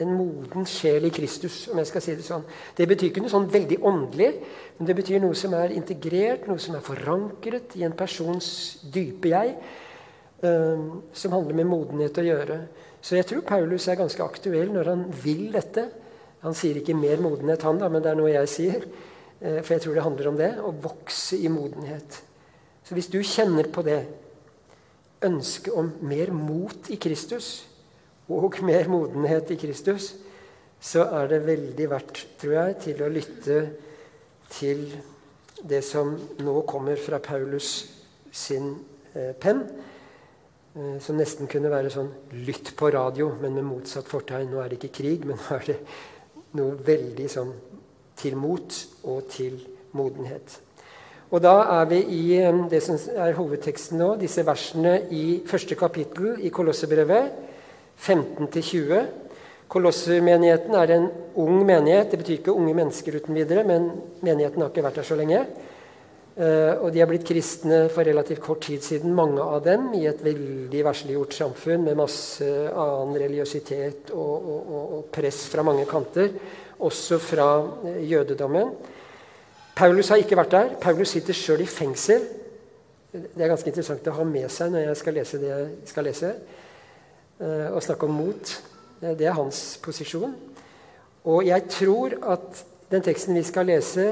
en 0.04 0.12
moden 0.12 0.66
sjel 0.68 1.06
i 1.08 1.12
Kristus, 1.14 1.62
om 1.72 1.80
jeg 1.80 1.88
skal 1.88 2.04
si 2.04 2.14
det 2.18 2.26
sånn. 2.26 2.44
Det 2.76 2.84
betyr 2.88 3.10
ikke 3.10 3.22
noe 3.24 3.32
sånn 3.32 3.48
veldig 3.52 3.78
åndelig, 3.88 4.28
men 4.76 4.88
det 4.88 4.96
betyr 4.98 5.22
noe 5.22 5.36
som 5.38 5.54
er 5.56 5.72
integrert, 5.76 6.44
noe 6.50 6.60
som 6.60 6.76
er 6.76 6.84
forankret 6.84 7.78
i 7.80 7.84
en 7.86 7.96
persons 7.96 8.48
dype 8.92 9.32
jeg, 9.32 9.54
um, 10.42 11.00
som 11.16 11.36
handler 11.36 11.56
med 11.62 11.70
modenhet 11.70 12.20
å 12.20 12.26
gjøre. 12.26 12.58
Så 13.00 13.16
jeg 13.16 13.28
tror 13.30 13.46
Paulus 13.48 13.86
er 13.88 14.00
ganske 14.00 14.24
aktuell 14.24 14.72
når 14.74 14.92
han 14.92 15.06
vil 15.22 15.48
dette. 15.54 15.86
Han 16.44 16.54
sier 16.54 16.76
ikke 16.80 16.94
'mer 16.94 17.22
modenhet', 17.22 17.62
han, 17.62 17.78
da, 17.78 17.88
men 17.88 18.02
det 18.02 18.10
er 18.10 18.18
noe 18.20 18.32
jeg 18.34 18.48
sier. 18.48 18.84
Eh, 19.40 19.62
for 19.62 19.74
jeg 19.74 19.82
tror 19.82 19.94
det 19.94 20.02
handler 20.02 20.28
om 20.28 20.36
det 20.36 20.52
å 20.60 20.72
vokse 20.72 21.36
i 21.36 21.48
modenhet. 21.48 22.22
Så 22.84 22.94
hvis 22.94 23.10
du 23.12 23.20
kjenner 23.22 23.68
på 23.72 23.82
det, 23.82 24.06
ønsket 25.22 25.72
om 25.72 25.92
mer 26.00 26.30
mot 26.30 26.90
i 26.92 26.96
Kristus 27.00 27.66
og 28.28 28.56
mer 28.66 28.88
modenhet 28.90 29.50
i 29.54 29.58
Kristus, 29.60 30.14
så 30.80 31.06
er 31.20 31.28
det 31.30 31.46
veldig 31.46 31.90
verdt, 31.90 32.22
tror 32.40 32.56
jeg, 32.58 32.76
til 32.84 33.02
å 33.02 33.10
lytte 33.12 33.60
til 34.52 34.82
det 35.66 35.82
som 35.84 36.12
nå 36.42 36.56
kommer 36.68 36.98
fra 37.00 37.20
Paulus 37.22 37.70
sin 38.32 38.74
eh, 39.14 39.32
penn. 39.40 39.62
Eh, 40.76 40.98
som 41.00 41.16
nesten 41.16 41.48
kunne 41.48 41.72
være 41.72 41.90
sånn 41.92 42.10
lytt 42.44 42.74
på 42.76 42.90
radio, 42.92 43.30
men 43.40 43.56
med 43.56 43.64
motsatt 43.64 44.10
fortegn. 44.10 44.50
Nå 44.52 44.60
er 44.60 44.70
det 44.70 44.80
ikke 44.82 44.98
krig, 45.00 45.24
men 45.24 45.40
nå 45.40 45.56
er 45.56 45.66
det 45.70 45.80
noe 46.58 46.76
veldig 46.86 47.30
sånn 47.32 47.54
til 48.16 48.36
mot 48.38 48.78
og 49.08 49.26
til 49.32 49.58
modenhet. 49.96 50.60
Og 51.32 51.40
da 51.42 51.56
er 51.80 51.88
vi 51.90 52.02
i 52.18 52.22
eh, 52.38 52.62
det 52.70 52.82
som 52.84 53.00
er 53.16 53.38
hovedteksten 53.38 53.98
nå, 54.02 54.12
disse 54.20 54.44
versene 54.46 54.98
i 55.14 55.40
første 55.48 55.78
kapittel 55.78 56.36
i 56.44 56.52
Kolossebrevet, 56.52 57.45
15-20. 58.00 59.06
Kolossermenigheten 59.72 60.74
er 60.78 60.92
en 60.94 61.08
ung 61.34 61.64
menighet. 61.66 62.10
Det 62.10 62.20
betyr 62.20 62.38
ikke 62.40 62.54
unge 62.54 62.74
mennesker 62.76 63.18
uten 63.18 63.34
videre, 63.34 63.64
men 63.66 63.88
menigheten 64.22 64.62
har 64.62 64.70
ikke 64.70 64.84
vært 64.86 65.00
der 65.00 65.08
så 65.08 65.18
lenge. 65.18 65.40
Uh, 66.36 66.84
og 66.84 66.90
de 66.92 67.00
er 67.00 67.08
blitt 67.08 67.24
kristne 67.24 67.86
for 67.88 68.04
relativt 68.04 68.42
kort 68.44 68.66
tid 68.66 68.84
siden, 68.84 69.14
mange 69.16 69.40
av 69.40 69.62
dem, 69.64 69.86
i 69.96 70.02
et 70.04 70.20
veldig 70.20 70.82
versliggjort 70.84 71.32
samfunn 71.32 71.86
med 71.86 71.96
masse 71.96 72.44
annen 72.44 73.16
religiøsitet 73.22 74.12
og, 74.12 74.50
og, 74.52 74.74
og, 74.82 75.06
press 75.14 75.46
fra 75.48 75.64
mange 75.64 75.86
kanter, 75.88 76.28
også 76.76 77.16
fra 77.24 77.48
uh, 77.64 77.96
jødedommen. 78.04 78.74
Paulus 79.76 80.12
har 80.12 80.20
ikke 80.20 80.36
vært 80.36 80.52
der. 80.52 80.76
Paulus 80.80 81.16
sitter 81.16 81.36
sjøl 81.36 81.64
i 81.64 81.68
fengsel. 81.68 82.28
Det 83.16 83.40
er 83.40 83.48
ganske 83.48 83.72
interessant 83.72 84.06
å 84.12 84.18
ha 84.18 84.28
med 84.28 84.52
seg 84.52 84.70
når 84.72 84.90
jeg 84.90 85.00
skal 85.00 85.16
lese 85.16 85.40
det 85.40 85.50
jeg 85.54 85.66
skal 85.88 86.08
lese. 86.10 86.34
Eh, 87.40 87.68
å 87.72 87.82
snakke 87.82 88.08
om 88.08 88.16
mot. 88.16 88.56
Det 89.00 89.26
er 89.26 89.36
hans 89.36 89.76
posisjon. 89.84 90.34
Og 91.26 91.46
jeg 91.46 91.66
tror 91.72 92.16
at 92.34 92.64
den 92.90 93.02
teksten 93.04 93.36
vi 93.36 93.44
skal 93.46 93.66
lese, 93.68 94.06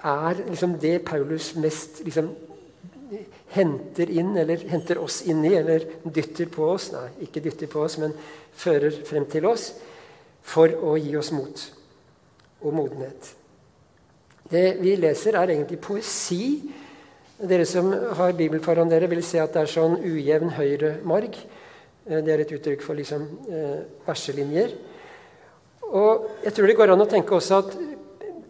er 0.00 0.38
liksom 0.46 0.78
det 0.80 1.02
Paulus 1.04 1.52
mest 1.60 2.00
liksom, 2.06 2.30
henter 3.52 4.10
inn, 4.10 4.32
eller 4.38 4.62
henter 4.70 5.00
oss 5.02 5.20
inn 5.28 5.44
i, 5.44 5.52
eller 5.58 5.84
dytter 6.04 6.48
på 6.52 6.70
oss 6.72 6.90
Nei, 6.94 7.08
ikke 7.26 7.42
dytter 7.44 7.68
på 7.70 7.82
oss, 7.84 7.98
men 8.00 8.14
fører 8.56 8.94
frem 9.06 9.26
til 9.30 9.48
oss 9.50 9.72
for 10.40 10.72
å 10.72 10.96
gi 10.96 11.12
oss 11.18 11.32
mot 11.36 11.66
og 12.60 12.76
modenhet. 12.76 13.34
Det 14.50 14.80
vi 14.80 14.96
leser, 14.98 15.36
er 15.38 15.52
egentlig 15.52 15.78
poesi. 15.82 16.60
Dere 17.40 17.66
som 17.68 17.92
har 18.18 18.34
Bibel 18.36 18.60
foran 18.64 18.90
dere, 18.90 19.08
vil 19.10 19.22
se 19.24 19.40
at 19.40 19.54
det 19.54 19.62
er 19.62 19.74
sånn 19.74 20.00
ujevn 20.02 20.56
høyre 20.56 20.96
marg. 21.06 21.36
Eh, 22.08 22.20
det 22.24 22.32
er 22.32 22.44
et 22.44 22.54
uttrykk 22.56 22.82
for 22.84 22.98
liksom, 22.98 23.26
eh, 23.50 23.80
verselinjer. 24.06 24.74
Og 25.90 26.28
jeg 26.44 26.54
tror 26.54 26.66
det 26.66 26.76
går 26.76 26.92
an 26.92 27.02
å 27.02 27.10
tenke 27.10 27.34
også 27.34 27.58
at 27.58 27.76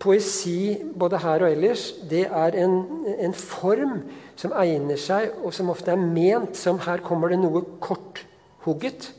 poesi 0.00 0.80
både 0.96 1.20
her 1.20 1.44
og 1.44 1.52
ellers 1.52 1.94
det 2.08 2.26
er 2.26 2.56
en, 2.56 3.04
en 3.20 3.32
form 3.36 4.02
som 4.36 4.52
egner 4.56 4.96
seg, 4.96 5.32
og 5.44 5.52
som 5.52 5.70
ofte 5.72 5.92
er 5.92 6.00
ment 6.00 6.56
som 6.56 6.78
her 6.86 7.02
kommer 7.04 7.32
det 7.32 7.40
noe 7.40 7.62
korthugget. 7.80 9.12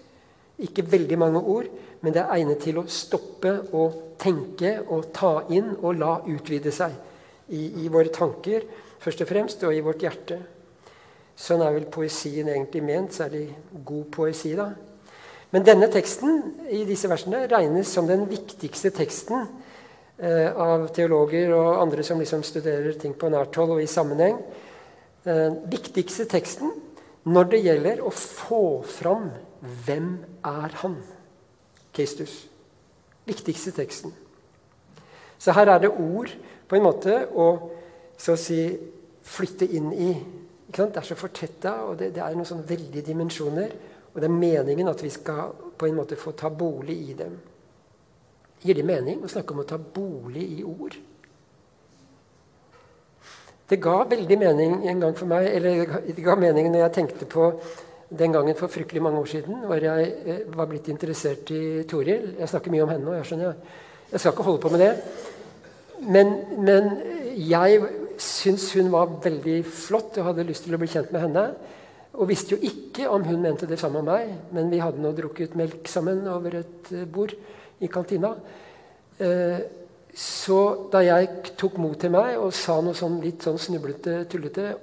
Ikke 0.62 0.86
veldig 0.86 1.18
mange 1.18 1.42
ord, 1.42 1.68
men 2.02 2.14
det 2.14 2.22
er 2.22 2.34
egnet 2.38 2.62
til 2.66 2.80
å 2.82 2.88
stoppe 2.90 3.54
og 3.74 4.18
tenke 4.22 4.80
og 4.88 5.12
ta 5.14 5.44
inn 5.50 5.76
og 5.82 5.98
la 6.02 6.16
utvide 6.30 6.74
seg 6.74 6.94
i, 7.50 7.86
i 7.86 7.90
våre 7.90 8.14
tanker 8.14 8.66
først 9.02 9.24
og 9.24 9.30
fremst, 9.30 9.64
og 9.66 9.74
i 9.74 9.82
vårt 9.84 10.04
hjerte. 10.06 10.38
Sånn 11.42 11.64
er 11.66 11.74
vel 11.74 11.88
poesien 11.90 12.50
egentlig 12.52 12.84
ment, 12.86 13.16
særlig 13.18 13.48
god 13.86 14.06
poesi. 14.14 14.54
da. 14.56 14.70
Men 15.52 15.66
denne 15.66 15.90
teksten 15.92 16.68
i 16.70 16.84
disse 16.88 17.10
versene 17.12 17.48
regnes 17.50 17.90
som 17.92 18.08
den 18.08 18.28
viktigste 18.30 18.92
teksten 18.96 19.48
eh, 20.22 20.52
av 20.54 20.88
teologer 20.96 21.52
og 21.58 21.82
andre 21.82 22.06
som 22.08 22.22
liksom 22.22 22.44
studerer 22.46 22.94
ting 23.02 23.18
på 23.18 23.32
nært 23.34 23.58
hold 23.60 23.76
og 23.76 23.82
i 23.84 23.90
sammenheng. 23.90 24.38
Eh, 25.26 25.50
viktigste 25.74 26.28
teksten 26.30 26.72
når 27.28 27.50
det 27.52 27.64
gjelder 27.66 28.06
å 28.06 28.14
få 28.14 28.64
fram 28.88 29.28
hvem 29.86 30.14
er 30.48 30.78
han? 30.82 30.96
Kristus. 31.92 32.46
Viktigste 33.28 33.74
teksten. 33.76 34.14
Så 35.42 35.54
her 35.58 35.74
er 35.74 35.84
det 35.84 35.92
ord 35.92 36.32
på 36.70 36.78
en 36.78 36.86
måte 36.86 37.26
å 37.34 37.50
så 38.22 38.38
å 38.38 38.40
si 38.40 38.62
flytte 39.26 39.66
inn 39.66 39.92
i. 39.92 40.12
Det 40.72 40.98
er 40.98 41.06
så 41.06 41.16
fortetta, 41.20 41.72
og 41.90 41.98
det, 42.00 42.14
det 42.16 42.24
er 42.24 42.36
noen 42.36 42.48
sånne 42.48 42.68
veldige 42.70 43.10
dimensjoner. 43.12 43.74
Og 44.14 44.20
det 44.20 44.28
er 44.28 44.36
meningen 44.36 44.92
at 44.92 45.04
vi 45.04 45.10
skal 45.12 45.52
på 45.78 45.88
en 45.88 45.98
måte 45.98 46.20
få 46.20 46.34
ta 46.38 46.50
bolig 46.50 46.98
i 47.10 47.16
dem. 47.18 47.38
Gir 48.62 48.78
det 48.78 48.86
mening 48.86 49.24
å 49.24 49.32
snakke 49.32 49.56
om 49.56 49.64
å 49.64 49.68
ta 49.68 49.80
bolig 49.82 50.44
i 50.60 50.64
ord? 50.64 50.98
Det 53.72 53.80
ga 53.82 54.02
veldig 54.04 54.38
mening 54.38 54.74
en 54.92 55.00
gang 55.00 55.16
for 55.16 55.32
meg, 55.32 55.48
eller 55.48 55.96
det 56.04 56.24
ga 56.24 56.36
mening 56.36 56.68
når 56.70 56.84
jeg 56.84 56.96
tenkte 56.98 57.28
på 57.32 57.48
den 58.20 58.34
gangen 58.36 58.58
for 58.60 58.68
fryktelig 58.68 59.02
mange 59.02 59.22
år 59.24 59.30
siden 59.32 59.62
hvor 59.64 59.80
jeg 59.80 60.10
eh, 60.26 60.42
var 60.52 60.68
blitt 60.68 60.90
interessert 60.92 61.52
i 61.56 61.84
Toril. 61.88 62.34
Jeg 62.40 62.52
snakker 62.52 62.74
mye 62.74 62.84
om 62.84 62.92
henne 62.92 63.08
nå. 63.08 63.16
Jeg 63.16 63.30
skjønner. 63.30 63.56
Jeg 64.12 64.20
skal 64.20 64.36
ikke 64.36 64.48
holde 64.50 64.62
på 64.66 64.72
med 64.74 64.84
det. 64.84 64.92
Men, 66.12 66.34
men 66.60 66.90
jeg 67.38 67.80
syntes 68.22 68.72
hun 68.78 68.92
var 68.94 69.10
veldig 69.24 69.60
flott 69.66 70.18
og 70.22 70.30
hadde 70.30 70.48
lyst 70.48 70.68
til 70.68 70.76
å 70.76 70.80
bli 70.82 70.90
kjent 70.92 71.12
med 71.14 71.26
henne. 71.26 71.46
Og 72.20 72.28
visste 72.30 72.56
jo 72.56 72.68
ikke 72.68 73.08
om 73.10 73.24
hun 73.24 73.42
mente 73.44 73.70
det 73.70 73.80
samme 73.80 74.02
om 74.02 74.10
meg, 74.10 74.34
men 74.52 74.72
vi 74.72 74.82
hadde 74.84 75.02
nå 75.02 75.14
drukket 75.16 75.56
melk 75.60 75.88
sammen 75.90 76.26
over 76.28 76.60
et 76.60 76.92
eh, 76.92 77.08
bord 77.08 77.34
i 77.82 77.90
kantina. 77.92 78.34
Eh, 79.22 79.60
så 80.12 80.90
da 80.92 81.04
jeg 81.06 81.54
tok 81.60 81.78
mot 81.80 81.96
til 82.00 82.12
meg 82.12 82.36
og 82.36 82.52
sa 82.56 82.76
noe 82.84 82.98
sånn 82.98 83.22
litt 83.24 83.46
sånn 83.48 83.60
snublete, 83.62 84.26
tullete, 84.32 84.74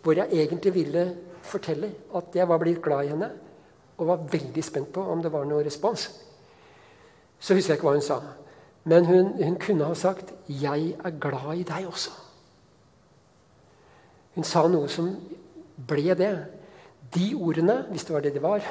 hvor 0.00 0.16
jeg 0.16 0.32
egentlig 0.32 0.72
ville 0.78 1.04
fortelle 1.46 1.90
at 2.16 2.36
jeg 2.36 2.48
var 2.48 2.62
blitt 2.62 2.80
glad 2.82 3.04
i 3.04 3.12
henne 3.12 3.28
og 3.96 4.08
var 4.08 4.24
veldig 4.32 4.64
spent 4.64 4.88
på 4.94 5.04
om 5.12 5.20
det 5.24 5.32
var 5.32 5.44
noe 5.48 5.64
respons. 5.64 6.08
Så 7.36 7.56
husker 7.56 7.74
jeg 7.74 7.80
ikke 7.80 7.90
hva 7.90 7.96
hun 7.98 8.04
sa. 8.04 8.20
Men 8.86 9.08
hun, 9.08 9.32
hun 9.42 9.58
kunne 9.60 9.88
ha 9.88 9.94
sagt 9.94 10.32
'Jeg 10.48 10.96
er 11.04 11.18
glad 11.20 11.58
i 11.58 11.62
deg 11.68 11.88
også'. 11.90 12.25
Hun 14.36 14.44
sa 14.44 14.66
noe 14.68 14.88
som 14.92 15.10
ble 15.88 16.14
det. 16.18 16.32
De 17.14 17.30
ordene, 17.34 17.80
hvis 17.90 18.04
det 18.04 18.14
var 18.14 18.24
det 18.24 18.34
de 18.34 18.42
var, 18.44 18.64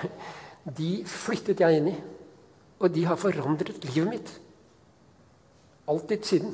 de 0.78 0.90
flyttet 1.10 1.62
jeg 1.62 1.80
inn 1.80 1.92
i. 1.92 1.96
Og 2.82 2.92
de 2.94 3.06
har 3.08 3.20
forandret 3.20 3.86
livet 3.90 4.10
mitt. 4.10 4.34
Alltid 5.90 6.26
siden. 6.26 6.54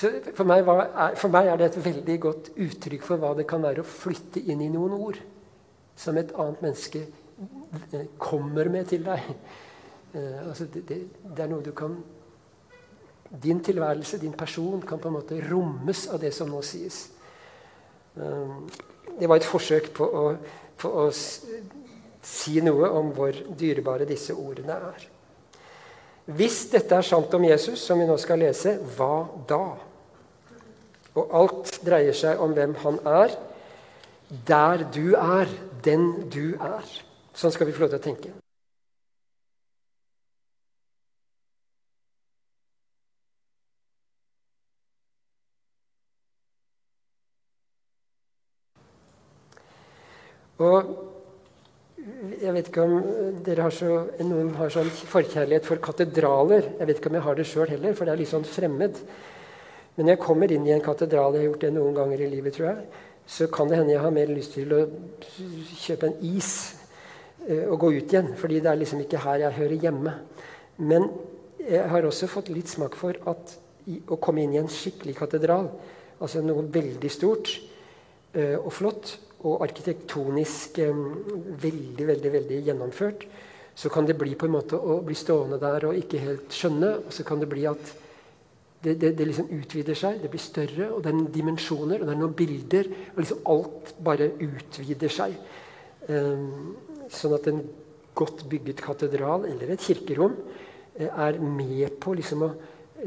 Så 0.00 0.10
for 0.34 0.48
meg, 0.48 0.62
var, 0.64 0.86
for 1.18 1.32
meg, 1.32 1.50
er 1.50 1.58
det 1.60 1.70
et 1.70 1.82
veldig 1.84 2.16
godt 2.22 2.52
uttrykk 2.56 3.04
for 3.04 3.20
hva 3.20 3.34
det 3.36 3.44
kan 3.50 3.62
være 3.62 3.82
å 3.82 3.88
flytte 3.88 4.40
inn 4.40 4.62
i 4.64 4.70
noen 4.72 4.94
ord 4.96 5.18
som 6.00 6.16
et 6.16 6.30
annet 6.32 6.62
menneske 6.64 7.02
eh, 7.04 8.06
kommer 8.18 8.70
med 8.72 8.88
til 8.88 9.04
deg. 9.04 9.26
Uh, 10.14 10.48
altså 10.48 10.66
det, 10.72 10.86
det, 10.88 10.96
det, 11.22 11.42
er 11.44 11.50
noe 11.52 11.62
du 11.62 11.70
kan 11.76 11.92
Din 13.30 13.60
tilværelse, 13.62 14.18
din 14.18 14.32
person, 14.34 14.80
kan 14.82 14.98
på 14.98 15.06
en 15.06 15.14
måte 15.14 15.36
rommes 15.44 16.00
av 16.10 16.18
det 16.18 16.32
som 16.34 16.48
nå 16.50 16.64
sies. 16.66 17.04
Uh, 18.18 18.66
det 19.20 19.28
var 19.28 19.40
et 19.40 19.46
forsøk 19.46 19.90
på 19.96 20.06
å, 20.06 20.24
på 20.80 20.90
å 21.02 21.06
si 21.12 22.60
noe 22.64 22.90
om 22.96 23.12
hvor 23.16 23.36
dyrebare 23.58 24.08
disse 24.08 24.34
ordene 24.36 24.76
er. 24.90 25.06
Hvis 26.30 26.62
dette 26.70 26.94
er 26.94 27.06
sant 27.06 27.32
om 27.34 27.44
Jesus, 27.44 27.80
som 27.82 27.98
vi 27.98 28.06
nå 28.08 28.16
skal 28.20 28.42
lese, 28.42 28.76
hva 28.96 29.26
da? 29.48 29.64
Og 31.18 31.32
alt 31.34 31.80
dreier 31.82 32.14
seg 32.14 32.40
om 32.42 32.52
hvem 32.54 32.76
han 32.84 33.00
er. 33.08 33.34
Der 34.46 34.84
du 34.94 35.16
er, 35.18 35.50
den 35.82 36.30
du 36.30 36.54
er. 36.54 36.86
Sånn 37.34 37.50
skal 37.54 37.66
vi 37.66 37.74
få 37.74 37.82
lov 37.84 37.96
til 37.96 37.98
å 37.98 38.04
tenke. 38.04 38.34
Og 50.60 50.90
jeg 52.40 52.52
vet 52.52 52.68
ikke 52.68 52.84
om 52.84 52.96
dere 53.44 53.64
har 53.66 53.74
så, 53.74 53.90
noen 54.24 54.52
har 54.58 54.72
sånn 54.72 54.88
forkjærlighet 54.88 55.66
for 55.68 55.80
katedraler. 55.84 56.72
Jeg 56.78 56.88
vet 56.88 57.00
ikke 57.00 57.12
om 57.12 57.16
jeg 57.18 57.26
har 57.26 57.38
det 57.38 57.46
sjøl 57.48 57.70
heller, 57.70 57.94
for 57.96 58.08
det 58.08 58.14
er 58.14 58.20
litt 58.20 58.32
sånn 58.32 58.46
fremmed. 58.48 58.98
Men 59.94 60.06
når 60.06 60.14
jeg 60.14 60.22
kommer 60.22 60.52
inn 60.52 60.66
i 60.68 60.74
en 60.74 60.84
katedral, 60.84 61.36
jeg 61.36 61.44
har 61.44 61.48
gjort 61.50 61.64
det 61.64 61.72
noen 61.76 61.96
ganger 61.96 62.24
i 62.24 62.28
livet, 62.32 62.56
tror 62.56 62.70
jeg, 62.70 62.84
så 63.30 63.48
kan 63.52 63.70
det 63.70 63.78
hende 63.78 63.94
jeg 63.94 64.02
har 64.04 64.14
mer 64.14 64.32
lyst 64.32 64.56
til 64.56 64.74
å 64.74 64.82
kjøpe 65.84 66.10
en 66.10 66.20
is 66.28 66.52
eh, 67.46 67.64
og 67.66 67.78
gå 67.84 67.92
ut 67.96 68.14
igjen. 68.14 68.30
Fordi 68.40 68.60
det 68.60 68.72
er 68.72 68.80
liksom 68.80 69.04
ikke 69.04 69.22
her 69.24 69.46
jeg 69.46 69.58
hører 69.60 69.86
hjemme. 69.86 70.14
Men 70.80 71.08
jeg 71.60 71.88
har 71.92 72.08
også 72.08 72.28
fått 72.30 72.52
litt 72.52 72.70
smak 72.72 72.96
for 72.98 73.16
at 73.30 73.56
å 74.08 74.20
komme 74.20 74.44
inn 74.44 74.54
i 74.54 74.60
en 74.60 74.70
skikkelig 74.70 75.16
katedral, 75.18 75.70
altså 76.20 76.42
noe 76.44 76.66
veldig 76.68 77.10
stort 77.12 77.52
eh, 78.36 78.56
og 78.58 78.72
flott, 78.76 79.16
og 79.48 79.62
arkitektonisk 79.64 80.78
eh, 80.82 81.00
veldig, 81.62 82.06
veldig, 82.12 82.32
veldig 82.34 82.60
gjennomført, 82.66 83.24
så 83.80 83.88
kan 83.92 84.06
det 84.06 84.18
bli 84.20 84.34
på 84.36 84.48
en 84.48 84.56
måte 84.58 84.76
å 84.76 84.98
bli 85.04 85.16
stående 85.16 85.60
der 85.62 85.86
og 85.88 85.96
ikke 85.96 86.20
helt 86.20 86.52
skjønne. 86.52 86.90
Og 87.06 87.14
så 87.16 87.24
kan 87.24 87.40
det 87.40 87.48
bli 87.48 87.64
at 87.70 87.92
det, 88.82 88.94
det, 89.00 89.12
det, 89.16 89.26
liksom 89.28 89.48
utvider 89.56 89.96
seg, 89.96 90.20
det 90.22 90.30
blir 90.32 90.42
større, 90.42 90.88
og 90.92 91.02
det 91.04 91.12
er 91.12 91.32
dimensjoner, 91.32 92.00
og 92.00 92.08
det 92.08 92.14
er 92.14 92.20
noen 92.20 92.36
bilder. 92.36 92.90
og 93.14 93.22
liksom 93.22 93.42
Alt 93.54 93.94
bare 94.04 94.30
utvider 94.40 95.12
seg. 95.12 95.36
Um, 96.10 96.76
sånn 97.12 97.36
at 97.36 97.48
en 97.50 97.64
godt 98.16 98.44
bygget 98.50 98.80
katedral 98.82 99.44
eller 99.46 99.72
et 99.72 99.84
kirkerom 99.84 100.34
uh, 100.34 101.08
er 101.08 101.38
med 101.40 102.00
på 102.02 102.16
liksom 102.18 102.46
å 102.48 102.54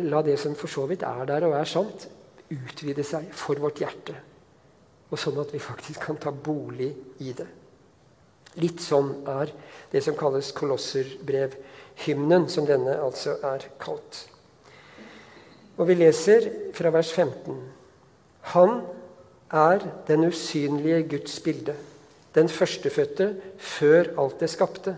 la 0.10 0.22
det 0.26 0.38
som 0.42 0.56
for 0.58 0.72
så 0.72 0.86
vidt 0.90 1.06
er 1.06 1.26
der 1.30 1.46
og 1.50 1.58
er 1.58 1.70
sant, 1.70 2.08
utvide 2.54 3.06
seg 3.06 3.30
for 3.38 3.60
vårt 3.62 3.82
hjerte. 3.84 4.16
Og 5.14 5.20
sånn 5.22 5.38
at 5.44 5.54
vi 5.54 5.62
faktisk 5.62 6.08
kan 6.08 6.18
ta 6.18 6.34
bolig 6.34 6.90
i 7.22 7.36
det. 7.38 7.46
Litt 8.62 8.82
sånn 8.82 9.12
er 9.30 9.52
det 9.92 10.02
som 10.06 10.18
kalles 10.18 10.52
kolosserbrevhymnen, 10.58 12.48
som 12.50 12.66
denne 12.70 12.98
altså 13.02 13.38
er 13.46 13.66
kalt. 13.82 14.26
Og 15.78 15.88
vi 15.90 15.98
leser 15.98 16.50
fra 16.74 16.92
vers 16.94 17.14
15. 17.14 17.62
Han 18.54 18.84
er 19.54 19.86
den 20.10 20.28
usynlige 20.30 21.02
Guds 21.16 21.40
bilde, 21.46 21.76
den 22.34 22.50
førstefødte 22.50 23.34
før 23.58 24.14
alt 24.22 24.42
det 24.42 24.50
skapte. 24.54 24.96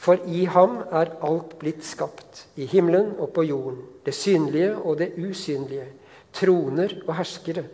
For 0.00 0.18
i 0.26 0.46
ham 0.48 0.80
er 0.90 1.12
alt 1.26 1.58
blitt 1.60 1.84
skapt, 1.84 2.46
i 2.56 2.66
himmelen 2.70 3.12
og 3.18 3.34
på 3.36 3.44
jorden, 3.44 3.82
det 4.06 4.14
synlige 4.16 4.72
og 4.78 4.98
det 5.02 5.12
usynlige, 5.20 5.86
troner 6.32 6.94
og 7.06 7.14
herskere, 7.18 7.66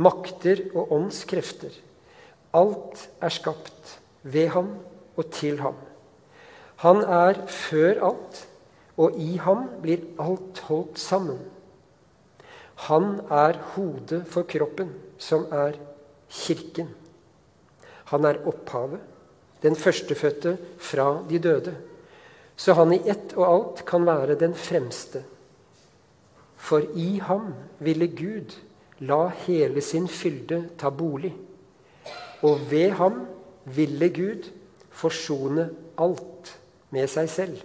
makter 0.00 0.62
og 0.74 0.92
åndskrefter. 0.96 1.74
Alt 2.56 3.08
er 3.20 3.32
skapt 3.32 3.98
ved 4.22 4.48
ham 4.54 4.72
og 5.16 5.30
til 5.34 5.60
ham. 5.60 5.76
Han 6.80 7.02
er 7.04 7.42
før 7.46 8.00
alt, 8.08 8.46
og 9.00 9.16
i 9.20 9.36
ham 9.40 9.66
blir 9.82 10.02
alt 10.20 10.62
holdt 10.68 11.00
sammen. 11.00 11.40
Han 12.88 13.20
er 13.28 13.58
hodet 13.74 14.22
for 14.28 14.48
kroppen, 14.48 14.94
som 15.20 15.46
er 15.52 15.76
Kirken. 16.30 16.88
Han 18.12 18.24
er 18.24 18.40
opphavet, 18.46 19.00
den 19.62 19.76
førstefødte 19.76 20.56
fra 20.78 21.24
de 21.28 21.38
døde. 21.38 21.74
Så 22.56 22.74
han 22.78 22.92
i 22.94 23.00
ett 23.08 23.34
og 23.36 23.46
alt 23.48 23.84
kan 23.88 24.06
være 24.06 24.38
den 24.40 24.54
fremste. 24.54 25.24
For 26.56 26.84
i 26.94 27.18
ham 27.24 27.54
ville 27.80 28.08
Gud 28.08 28.56
la 29.00 29.28
hele 29.46 29.80
sin 29.80 30.08
fylde 30.08 30.62
ta 30.78 30.90
bolig. 30.90 31.32
Og 32.42 32.60
ved 32.70 32.90
ham 32.90 33.26
ville 33.64 34.08
Gud 34.08 34.50
forsone 34.90 35.70
alt 35.98 36.54
med 36.90 37.08
seg 37.08 37.30
selv. 37.30 37.62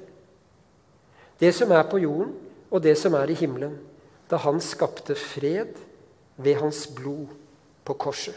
Det 1.40 1.52
som 1.56 1.72
er 1.72 1.84
på 1.90 2.00
jorden, 2.00 2.34
og 2.72 2.84
det 2.84 2.98
som 2.98 3.14
er 3.14 3.32
i 3.32 3.38
himmelen, 3.38 3.78
da 4.30 4.40
han 4.42 4.62
skapte 4.64 5.16
fred 5.16 5.76
ved 6.38 6.56
hans 6.60 6.88
blod 6.88 7.28
på 7.86 7.94
korset. 7.94 8.36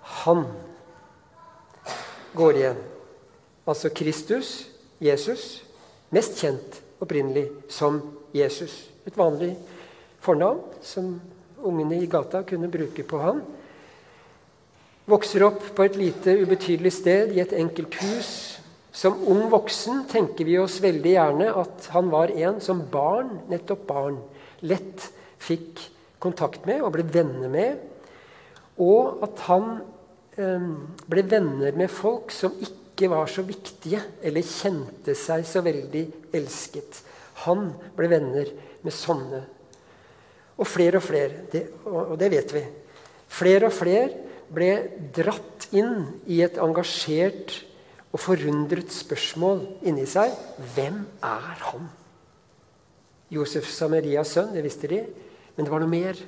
Han 0.00 0.44
går 2.34 2.58
igjen. 2.58 2.82
Altså 3.66 3.90
Kristus, 3.94 4.68
Jesus, 5.00 5.64
mest 6.10 6.38
kjent 6.40 6.80
opprinnelig 7.00 7.48
som 7.68 8.00
Jesus. 8.34 8.86
Et 9.06 9.16
vanlig 9.18 9.56
fornavn 10.26 10.82
som 10.84 11.14
ungene 11.66 12.00
i 12.02 12.10
gata 12.10 12.42
kunne 12.46 12.70
bruke 12.70 13.06
på 13.06 13.22
han. 13.22 13.40
Vokser 15.06 15.44
opp 15.46 15.62
på 15.76 15.86
et 15.86 15.96
lite, 15.98 16.34
ubetydelig 16.42 16.92
sted 16.98 17.34
i 17.36 17.42
et 17.42 17.54
enkelt 17.54 17.94
hus. 18.02 18.30
Som 18.96 19.20
ung 19.28 19.44
voksen 19.52 20.06
tenker 20.10 20.48
vi 20.48 20.56
oss 20.58 20.80
veldig 20.82 21.12
gjerne 21.12 21.50
at 21.60 21.90
han 21.92 22.08
var 22.10 22.32
en 22.32 22.62
som 22.64 22.80
barn, 22.90 23.36
nettopp 23.50 23.84
barn, 23.86 24.16
lett 24.64 25.04
fikk 25.42 25.82
kontakt 26.22 26.64
med 26.66 26.80
og 26.80 26.94
ble 26.96 27.04
venner 27.04 27.52
med. 27.52 27.82
Og 28.82 29.20
at 29.26 29.44
han 29.50 29.68
eh, 30.40 30.70
ble 31.06 31.26
venner 31.28 31.76
med 31.76 31.92
folk 31.92 32.32
som 32.34 32.56
ikke 32.56 33.12
var 33.12 33.28
så 33.30 33.44
viktige 33.46 34.00
eller 34.24 34.48
kjente 34.48 35.14
seg 35.14 35.44
så 35.46 35.62
veldig 35.64 36.06
elsket. 36.34 37.02
Han 37.44 37.68
ble 37.98 38.10
venner 38.10 38.50
med 38.80 38.96
sånne. 38.96 39.44
Og 40.56 40.68
flere 40.68 41.00
og 41.00 41.04
flere, 41.04 41.44
det, 41.52 41.66
og 41.84 42.16
det 42.20 42.30
vet 42.32 42.54
vi. 42.56 42.62
Flere 43.28 43.68
og 43.68 43.74
flere 43.76 44.08
ble 44.52 44.70
dratt 45.14 45.68
inn 45.76 46.06
i 46.30 46.40
et 46.44 46.58
engasjert 46.62 47.58
og 48.12 48.22
forundret 48.22 48.92
spørsmål 48.94 49.64
inni 49.84 50.06
seg 50.08 50.32
hvem 50.74 51.02
er 51.26 51.64
han? 51.68 51.88
Josef 53.32 53.68
Samarias 53.68 54.32
sønn, 54.36 54.54
det 54.54 54.62
visste 54.64 54.88
de, 54.88 55.02
men 55.56 55.66
det 55.66 55.72
var 55.72 55.82
noe 55.82 55.90
mer. 55.90 56.20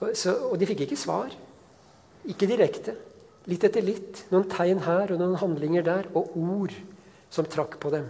Og, 0.00 0.12
så, 0.16 0.34
og 0.50 0.58
de 0.60 0.68
fikk 0.68 0.84
ikke 0.84 1.00
svar. 1.00 1.32
Ikke 2.28 2.48
direkte. 2.50 2.94
Litt 3.48 3.64
etter 3.64 3.84
litt. 3.84 4.26
Noen 4.30 4.48
tegn 4.52 4.82
her 4.84 5.14
og 5.14 5.20
noen 5.20 5.38
handlinger 5.40 5.86
der, 5.86 6.10
og 6.12 6.36
ord 6.36 6.74
som 7.32 7.48
trakk 7.48 7.78
på 7.80 7.92
dem. 7.94 8.08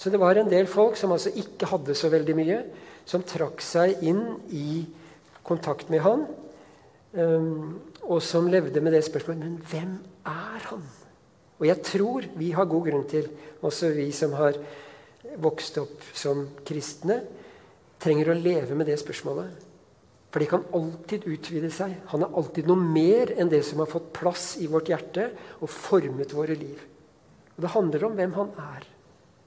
Så 0.00 0.12
det 0.12 0.20
var 0.20 0.38
en 0.40 0.48
del 0.48 0.68
folk 0.68 0.96
som 1.00 1.12
altså 1.12 1.32
ikke 1.36 1.68
hadde 1.70 1.96
så 1.96 2.10
veldig 2.12 2.36
mye, 2.36 2.58
som 3.06 3.24
trakk 3.26 3.62
seg 3.64 4.02
inn 4.04 4.22
i 4.50 4.84
kontakt 5.46 5.90
med 5.92 6.02
han. 6.04 6.26
Um, 7.16 7.78
og 8.04 8.20
som 8.22 8.48
levde 8.50 8.82
med 8.84 8.92
det 8.92 9.00
spørsmålet 9.06 9.40
Men 9.40 9.54
hvem 9.70 9.92
er 10.28 10.64
han? 10.68 10.82
Og 11.56 11.64
jeg 11.64 11.80
tror 11.86 12.26
vi 12.36 12.50
har 12.52 12.68
god 12.68 12.90
grunn 12.90 13.06
til, 13.08 13.30
også 13.64 13.94
vi 13.96 14.10
som 14.12 14.34
har 14.36 14.58
vokst 15.40 15.78
opp 15.80 16.02
som 16.14 16.44
kristne, 16.66 17.22
trenger 18.02 18.30
å 18.30 18.36
leve 18.36 18.76
med 18.76 18.90
det 18.90 18.98
spørsmålet. 19.00 19.62
For 20.28 20.42
det 20.42 20.50
kan 20.50 20.66
alltid 20.76 21.24
utvide 21.32 21.70
seg. 21.72 21.94
Han 22.12 22.26
er 22.26 22.36
alltid 22.36 22.68
noe 22.68 22.76
mer 22.76 23.32
enn 23.38 23.48
det 23.48 23.62
som 23.64 23.80
har 23.80 23.88
fått 23.88 24.10
plass 24.18 24.58
i 24.60 24.68
vårt 24.68 24.90
hjerte 24.92 25.30
og 25.62 25.72
formet 25.72 26.34
våre 26.36 26.58
liv. 26.58 26.82
Og 27.56 27.64
Det 27.64 27.72
handler 27.72 28.04
om 28.04 28.18
hvem 28.18 28.34
han 28.36 28.50
er, 28.60 28.84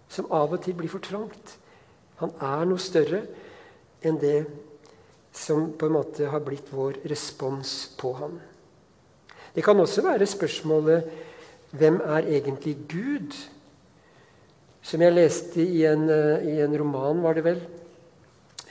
som 0.09 0.31
av 0.33 0.55
og 0.55 0.63
til 0.65 0.73
blir 0.79 0.89
for 0.89 1.05
trangt. 1.05 1.59
Han 2.23 2.33
er 2.41 2.65
noe 2.65 2.81
større 2.81 3.21
enn 4.01 4.19
det 4.21 4.43
som 5.35 5.71
på 5.77 5.87
en 5.87 5.97
måte 5.97 6.29
har 6.29 6.43
blitt 6.43 6.71
vår 6.73 7.01
respons 7.09 7.91
på 7.99 8.13
ham. 8.19 8.39
Det 9.53 9.63
kan 9.65 9.79
også 9.79 10.03
være 10.05 10.27
spørsmålet 10.29 11.09
hvem 11.77 11.99
er 12.01 12.27
egentlig 12.39 12.77
Gud? 12.89 13.35
Som 14.81 15.03
jeg 15.03 15.13
leste 15.13 15.61
i 15.61 15.83
en, 15.85 16.09
eh, 16.09 16.47
i 16.55 16.61
en 16.61 16.77
roman, 16.79 17.21
var 17.21 17.33
det 17.33 17.43
vel, 17.43 17.61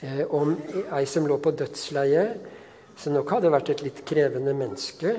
eh, 0.01 0.25
om 0.29 0.57
ei 0.91 1.05
som 1.05 1.27
lå 1.27 1.37
på 1.37 1.51
dødsleiet, 1.51 2.39
som 2.97 3.13
nok 3.13 3.29
hadde 3.29 3.51
vært 3.51 3.69
et 3.69 3.83
litt 3.83 4.05
krevende 4.05 4.53
menneske, 4.53 5.15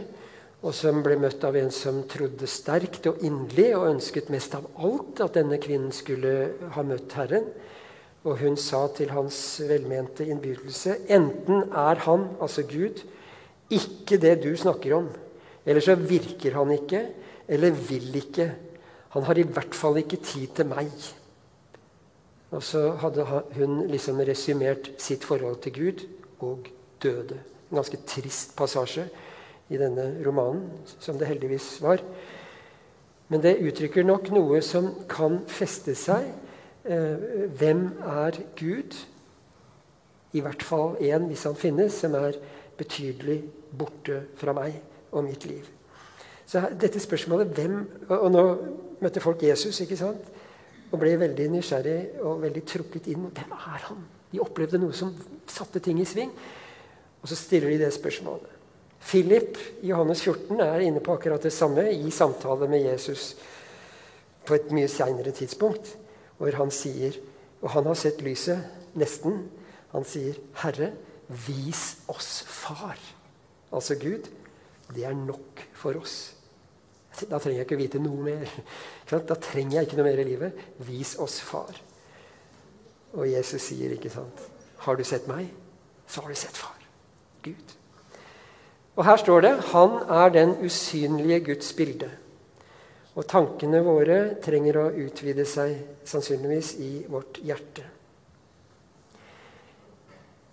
og 0.62 0.74
som 0.74 1.02
ble 1.02 1.16
møtt 1.16 1.42
av 1.44 1.56
en 1.56 1.70
som 1.70 2.02
trodde 2.02 2.46
sterkt 2.46 3.06
og 3.06 3.22
inderlig 3.24 3.70
og 3.76 3.94
ønsket 3.94 4.28
mest 4.28 4.54
av 4.54 4.66
alt 4.76 5.20
at 5.24 5.38
denne 5.38 5.56
kvinnen 5.56 5.92
skulle 5.92 6.52
ha 6.74 6.82
møtt 6.82 7.12
Herren. 7.16 7.46
Og 8.24 8.36
hun 8.42 8.56
sa 8.60 8.82
til 8.92 9.12
hans 9.14 9.38
velmente 9.64 10.26
innbydelse 10.28 10.98
enten 11.08 11.70
er 11.72 12.02
han, 12.04 12.26
altså 12.40 12.66
Gud, 12.68 13.00
ikke 13.70 14.18
det 14.20 14.42
du 14.42 14.50
snakker 14.56 14.96
om, 14.98 15.08
eller 15.64 15.80
så 15.84 15.94
virker 15.94 16.58
han 16.58 16.74
ikke, 16.74 17.06
eller 17.48 17.70
vil 17.70 18.16
ikke. 18.20 18.50
Han 19.14 19.24
har 19.26 19.38
i 19.38 19.46
hvert 19.46 19.74
fall 19.74 19.96
ikke 20.02 20.20
tid 20.22 20.52
til 20.56 20.68
meg. 20.70 20.90
Og 22.50 22.62
så 22.66 22.90
hadde 22.98 23.24
hun 23.56 23.86
liksom 23.90 24.20
resymert 24.26 24.90
sitt 24.98 25.24
forhold 25.24 25.60
til 25.62 25.74
Gud 25.74 26.04
og 26.42 26.68
døde. 27.02 27.38
En 27.70 27.78
ganske 27.78 28.00
trist 28.06 28.56
passasje 28.58 29.06
i 29.70 29.78
denne 29.78 30.12
romanen, 30.26 30.66
som 30.98 31.18
det 31.18 31.30
heldigvis 31.30 31.76
var. 31.82 32.02
Men 33.30 33.42
det 33.42 33.60
uttrykker 33.62 34.06
nok 34.06 34.32
noe 34.34 34.58
som 34.66 34.90
kan 35.10 35.38
feste 35.46 35.94
seg. 35.94 36.26
Eh, 36.90 37.48
hvem 37.58 37.86
er 38.02 38.40
Gud? 38.58 38.96
I 40.32 40.40
hvert 40.42 40.62
fall 40.62 40.96
én, 41.02 41.26
hvis 41.30 41.44
han 41.46 41.58
finnes, 41.58 41.94
som 41.94 42.14
er 42.18 42.38
betydelig 42.78 43.44
borte 43.78 44.24
fra 44.38 44.54
meg 44.56 44.80
og 45.12 45.24
mitt 45.26 45.46
liv. 45.46 45.66
Så 46.46 46.64
dette 46.80 47.00
spørsmålet 47.00 47.54
hvem, 47.54 47.76
Og 48.08 48.30
nå 48.32 48.44
møtte 49.00 49.20
folk 49.20 49.42
Jesus 49.42 49.80
ikke 49.80 49.96
sant? 49.96 50.30
og 50.90 50.98
ble 50.98 51.12
veldig 51.20 51.44
nysgjerrig 51.52 52.22
og 52.26 52.40
veldig 52.42 52.62
trukket 52.66 53.06
inn. 53.12 53.28
Hvem 53.30 53.52
er 53.54 53.84
han? 53.86 54.00
De 54.32 54.40
opplevde 54.42 54.80
noe 54.82 54.94
som 54.96 55.12
satte 55.46 55.78
ting 55.78 56.00
i 56.02 56.06
sving. 56.08 56.32
Og 57.22 57.30
så 57.30 57.38
stiller 57.38 57.70
de 57.70 57.84
det 57.84 57.92
spørsmålet. 57.94 58.56
Philip 59.00 59.56
i 59.82 59.92
Johannes 59.92 60.22
14 60.24 60.60
er 60.60 60.82
inne 60.84 61.00
på 61.00 61.14
akkurat 61.14 61.42
det 61.42 61.52
samme 61.54 61.86
i 61.92 62.10
samtale 62.10 62.68
med 62.68 62.82
Jesus 62.84 63.36
på 64.46 64.56
et 64.56 64.72
mye 64.74 64.88
seinere 64.90 65.32
tidspunkt, 65.36 65.94
hvor 66.40 66.56
han 66.56 66.72
sier 66.72 67.18
Og 67.60 67.74
han 67.74 67.84
har 67.84 67.96
sett 68.00 68.22
lyset, 68.24 68.62
nesten. 68.96 69.50
Han 69.92 70.04
sier, 70.08 70.38
'Herre, 70.62 70.94
vis 71.28 71.98
oss 72.08 72.40
Far'. 72.48 72.96
Altså 73.70 73.94
Gud. 74.00 74.30
Det 74.94 75.04
er 75.04 75.12
nok 75.12 75.60
for 75.76 75.92
oss. 76.00 76.34
Da 77.20 77.38
trenger 77.38 77.60
jeg 77.60 77.66
ikke 77.68 77.76
vite 77.76 78.00
noe 78.00 78.22
mer. 78.22 78.48
Da 79.10 79.34
trenger 79.34 79.76
jeg 79.76 79.88
ikke 79.88 79.98
noe 79.98 80.08
mer 80.08 80.22
i 80.22 80.24
livet. 80.24 80.64
Vis 80.78 81.16
oss 81.18 81.40
Far. 81.44 81.74
Og 83.12 83.26
Jesus 83.28 83.62
sier, 83.62 83.92
ikke 83.92 84.10
sant 84.10 84.44
Har 84.86 84.96
du 84.96 85.04
sett 85.04 85.26
meg, 85.28 85.48
så 86.06 86.22
har 86.22 86.30
du 86.30 86.38
sett 86.38 86.56
Far. 86.56 86.78
Gud. 87.42 87.76
Og 88.96 89.04
her 89.04 89.16
står 89.16 89.40
det 89.40 89.52
Han 89.72 89.98
er 90.08 90.28
den 90.34 90.56
usynlige 90.64 91.40
Guds 91.52 91.72
bilde. 91.72 92.10
Og 93.18 93.26
tankene 93.26 93.80
våre 93.82 94.18
trenger 94.42 94.78
å 94.78 94.90
utvide 95.02 95.46
seg 95.48 95.74
sannsynligvis 96.06 96.74
i 96.82 96.90
vårt 97.10 97.40
hjerte. 97.42 97.86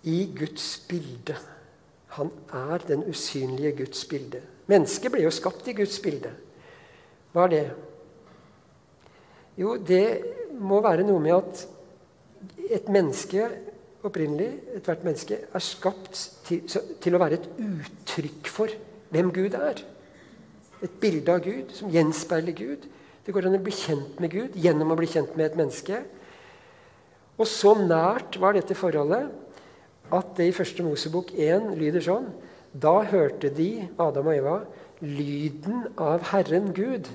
I 0.08 0.18
Guds 0.34 0.66
bilde. 0.88 1.36
Han 2.16 2.32
er 2.54 2.82
den 2.88 3.04
usynlige 3.06 3.76
Guds 3.84 4.02
bilde. 4.10 4.40
Mennesket 4.68 5.12
ble 5.12 5.22
jo 5.24 5.32
skapt 5.34 5.68
i 5.70 5.76
Guds 5.78 6.00
bilde. 6.02 6.32
Hva 7.32 7.46
er 7.46 7.54
det? 7.54 7.64
Jo, 9.58 9.76
det 9.78 10.04
må 10.58 10.80
være 10.82 11.06
noe 11.06 11.22
med 11.22 11.36
at 11.36 11.66
et 12.68 12.88
menneske 12.92 13.46
opprinnelig, 14.06 14.50
ethvert 14.78 15.04
menneske, 15.06 15.38
er 15.50 15.64
skapt 15.64 16.18
til, 16.46 16.62
til, 16.68 17.14
å 17.14 17.20
være 17.20 17.40
et 17.40 17.48
uttrykk 17.64 18.50
for 18.52 18.74
hvem 19.12 19.32
Gud 19.34 19.56
er. 19.58 19.82
Et 20.84 21.00
bilde 21.02 21.34
av 21.34 21.42
Gud 21.42 21.72
som 21.74 21.90
gjenspeiler 21.92 22.54
Gud. 22.54 22.86
Det 23.24 23.34
går 23.34 23.48
an 23.48 23.58
å 23.58 23.62
bli 23.62 23.74
kjent 23.74 24.20
med 24.22 24.32
Gud 24.32 24.56
gjennom 24.56 24.94
å 24.94 24.98
bli 24.98 25.08
kjent 25.10 25.34
med 25.36 25.50
et 25.50 25.58
menneske. 25.58 26.02
Og 27.38 27.46
så 27.50 27.74
nært 27.78 28.38
var 28.40 28.56
dette 28.56 28.76
forholdet 28.78 29.28
at 30.14 30.30
det 30.38 30.48
i 30.48 30.54
første 30.56 30.84
Mosebok 30.86 31.34
1 31.36 31.74
lyder 31.78 32.04
sånn 32.04 32.30
Da 32.72 33.00
hørte 33.10 33.50
de, 33.52 33.88
Adam 34.00 34.30
og 34.30 34.36
Eva, 34.36 34.56
lyden 35.02 35.86
av 36.00 36.24
Herren 36.32 36.72
Gud, 36.76 37.08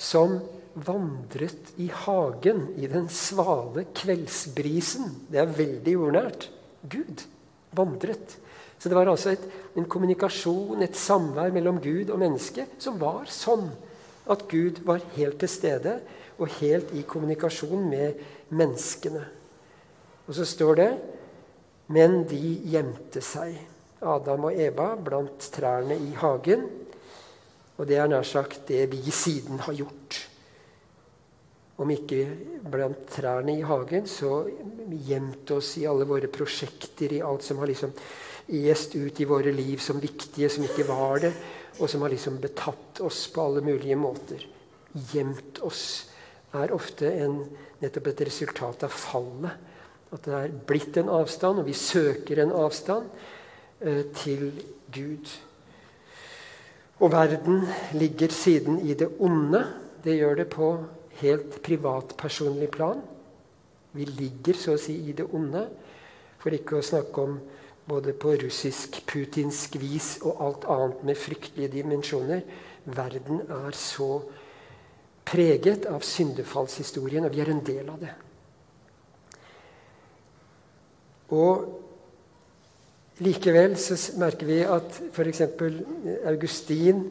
som 0.00 0.38
vandret 0.74 1.72
i 1.80 1.88
hagen 2.04 2.68
i 2.78 2.88
den 2.88 3.08
svale 3.12 3.86
kveldsbrisen. 3.96 5.08
Det 5.30 5.40
er 5.42 5.56
veldig 5.56 5.96
jordnært. 5.96 6.48
Gud 6.88 7.24
vandret. 7.76 8.38
Så 8.80 8.88
det 8.88 8.96
var 8.96 9.10
altså 9.12 9.34
et, 9.34 9.42
en 9.76 9.84
kommunikasjon, 9.84 10.80
et 10.80 10.96
samvær 10.96 11.52
mellom 11.52 11.82
Gud 11.84 12.08
og 12.08 12.20
menneske, 12.22 12.64
som 12.80 12.96
var 13.00 13.28
sånn 13.28 13.68
at 14.30 14.46
Gud 14.48 14.80
var 14.86 15.04
helt 15.16 15.36
til 15.42 15.52
stede 15.52 15.98
og 16.40 16.48
helt 16.60 16.94
i 16.96 17.04
kommunikasjon 17.04 17.82
med 17.90 18.22
menneskene. 18.56 19.26
Og 20.26 20.36
så 20.36 20.46
står 20.48 20.80
det 20.80 20.90
Men 21.90 22.22
de 22.30 22.38
gjemte 22.70 23.20
seg, 23.20 23.56
Adam 24.00 24.46
og 24.46 24.54
Eva, 24.54 24.94
blant 24.94 25.48
trærne 25.52 25.96
i 25.98 26.12
hagen. 26.14 26.62
Og 27.76 27.88
det 27.88 27.98
er 27.98 28.08
nær 28.08 28.24
sagt 28.24 28.68
det 28.68 28.84
vi 28.92 29.10
siden 29.10 29.58
har 29.66 29.74
gjort. 29.74 30.20
Om 31.82 31.90
ikke 31.90 32.20
blant 32.70 33.02
trærne 33.10 33.58
i 33.58 33.66
hagen, 33.66 34.06
så 34.06 34.44
gjemt 35.08 35.50
oss 35.50 35.74
i 35.80 35.86
alle 35.90 36.06
våre 36.06 36.30
prosjekter, 36.30 37.16
i 37.18 37.22
alt 37.26 37.42
som 37.42 37.58
har 37.58 37.72
liksom 37.72 37.92
est 38.50 38.94
ut 38.96 39.20
i 39.20 39.28
våre 39.28 39.52
liv 39.54 39.78
som 39.82 40.00
viktige, 40.02 40.50
som 40.50 40.64
ikke 40.66 40.86
var 40.88 41.22
det, 41.24 41.32
og 41.78 41.88
som 41.90 42.02
har 42.02 42.12
liksom 42.12 42.40
betatt 42.42 43.00
oss 43.06 43.24
på 43.32 43.44
alle 43.44 43.62
mulige 43.64 43.98
måter. 43.98 44.42
Gjemt 45.12 45.60
oss 45.64 45.84
er 46.58 46.72
ofte 46.74 47.10
en, 47.22 47.44
nettopp 47.80 48.10
et 48.10 48.24
resultat 48.28 48.86
av 48.86 48.94
fallet. 48.94 49.68
At 50.10 50.26
det 50.26 50.34
er 50.34 50.56
blitt 50.66 50.98
en 50.98 51.12
avstand, 51.14 51.62
og 51.62 51.68
vi 51.68 51.76
søker 51.78 52.42
en 52.42 52.54
avstand 52.58 53.06
eh, 53.78 54.02
til 54.18 54.50
Gud. 54.90 55.30
Og 57.00 57.12
verden 57.14 57.62
ligger 57.94 58.34
siden 58.34 58.82
i 58.82 58.94
det 58.98 59.08
onde. 59.22 59.62
Det 60.04 60.18
gjør 60.18 60.42
det 60.42 60.48
på 60.52 60.72
helt 61.20 61.60
privatpersonlig 61.62 62.68
plan. 62.74 63.00
Vi 63.92 64.04
ligger 64.04 64.58
så 64.58 64.74
å 64.74 64.80
si 64.80 64.96
i 65.08 65.14
det 65.16 65.26
onde, 65.34 65.64
for 66.40 66.54
ikke 66.54 66.78
å 66.78 66.84
snakke 66.84 67.24
om 67.24 67.38
både 67.90 68.14
på 68.14 68.36
russisk 68.44 69.00
putinsk 69.10 69.74
vis 69.82 70.12
og 70.22 70.42
alt 70.46 70.66
annet 70.70 71.04
med 71.08 71.18
fryktelige 71.18 71.72
dimensjoner. 71.74 72.44
Verden 72.84 73.42
er 73.50 73.76
så 73.76 74.22
preget 75.26 75.86
av 75.90 76.02
syndefallshistorien, 76.06 77.26
og 77.26 77.34
vi 77.34 77.42
er 77.42 77.50
en 77.52 77.64
del 77.66 77.90
av 77.90 78.00
det. 78.02 78.14
Og 81.30 81.66
likevel 83.22 83.76
så 83.78 83.98
merker 84.18 84.48
vi 84.48 84.60
at 84.66 85.02
f.eks. 85.12 85.44
Augustin 86.30 87.04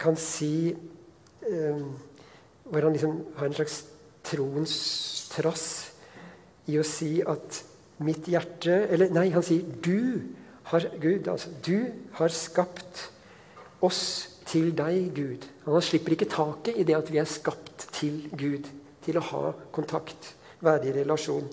kan 0.00 0.16
si 0.16 0.72
eh, 0.72 1.82
Hvor 2.64 2.80
han 2.80 2.94
liksom 2.94 3.18
har 3.36 3.46
en 3.46 3.56
slags 3.58 3.82
troens 4.24 4.74
trass 5.28 5.66
i 6.72 6.78
å 6.80 6.86
si 6.88 7.18
at 7.20 7.58
mitt 8.02 8.26
hjerte 8.28 8.86
Eller 8.90 9.12
nei, 9.14 9.28
han 9.34 9.44
sier 9.44 9.66
du 9.84 10.22
har 10.70 10.86
Gud, 11.00 11.28
altså, 11.28 11.50
du 11.64 11.92
har 12.16 12.32
skapt 12.32 13.10
oss 13.84 14.04
til 14.48 14.70
deg, 14.76 15.10
Gud. 15.16 15.44
Han 15.66 15.84
slipper 15.84 16.14
ikke 16.16 16.30
taket 16.32 16.78
i 16.80 16.86
det 16.88 16.96
at 16.96 17.10
vi 17.12 17.20
er 17.20 17.28
skapt 17.28 17.84
til 17.92 18.22
Gud. 18.32 18.70
Til 19.04 19.18
å 19.20 19.26
ha 19.28 19.52
kontakt, 19.74 20.30
være 20.64 20.94
relasjon. 20.96 21.44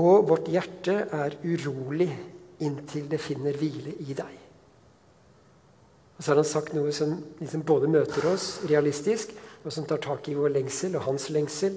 Og 0.00 0.28
vårt 0.28 0.48
hjerte 0.52 0.96
er 1.12 1.36
urolig 1.44 2.08
inntil 2.64 3.08
det 3.10 3.20
finner 3.20 3.56
hvile 3.56 3.92
i 4.00 4.16
deg. 4.16 4.42
Og 6.16 6.24
Så 6.24 6.32
har 6.32 6.40
han 6.40 6.48
sagt 6.48 6.72
noe 6.72 6.92
som 6.96 7.12
liksom 7.40 7.64
både 7.68 7.92
møter 7.92 8.24
oss 8.30 8.62
realistisk, 8.68 9.34
og 9.64 9.72
som 9.72 9.84
tar 9.84 10.00
tak 10.00 10.28
i 10.30 10.36
vår 10.36 10.54
lengsel 10.54 10.96
og 10.96 11.04
hans 11.10 11.28
lengsel, 11.34 11.76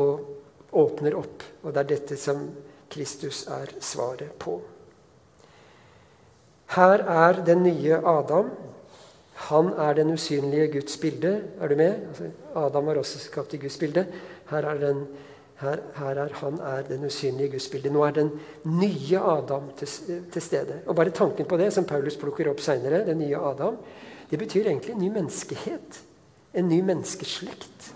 og 0.00 0.39
åpner 0.72 1.16
opp. 1.18 1.44
Og 1.62 1.72
det 1.74 1.82
er 1.82 1.90
dette 1.94 2.18
som 2.20 2.48
Kristus 2.90 3.44
er 3.50 3.72
svaret 3.80 4.34
på. 4.38 4.58
Her 6.74 7.02
er 7.02 7.40
den 7.46 7.64
nye 7.66 7.98
Adam. 8.06 8.50
Han 9.50 9.72
er 9.72 9.96
den 9.96 10.12
usynlige 10.14 10.68
Guds 10.72 10.96
bilde. 11.00 11.40
Er 11.60 11.68
du 11.68 11.76
med? 11.76 12.06
Altså, 12.08 12.30
Adam 12.54 12.86
var 12.86 13.00
også 13.00 13.18
skapt 13.18 13.54
i 13.54 13.60
Guds 13.62 13.78
bilde. 13.78 14.06
Her 14.50 14.68
er 14.68 14.78
den 14.78 15.06
her, 15.60 15.76
her 15.96 16.18
er 16.24 16.28
han 16.34 16.60
er 16.60 16.82
den 16.82 17.04
usynlige 17.04 17.50
Guds 17.50 17.68
bilde. 17.68 17.90
Nå 17.92 18.04
er 18.04 18.10
den 18.10 18.30
nye 18.64 19.18
Adam 19.18 19.70
til, 19.76 19.88
til, 20.32 20.42
stede. 20.42 20.80
Og 20.86 20.96
Bare 20.96 21.10
tanken 21.10 21.46
på 21.46 21.56
det, 21.56 21.72
som 21.72 21.84
Paulus 21.84 22.16
plukker 22.16 22.48
opp 22.50 22.60
seinere, 22.60 23.04
den 23.06 23.18
nye 23.18 23.36
Adam, 23.36 23.76
det 24.30 24.38
betyr 24.38 24.66
egentlig 24.66 24.94
en 24.94 25.02
ny 25.02 25.10
menneskehet. 25.12 26.00
En 26.54 26.68
ny 26.68 26.80
menneskeslekt. 26.80 27.92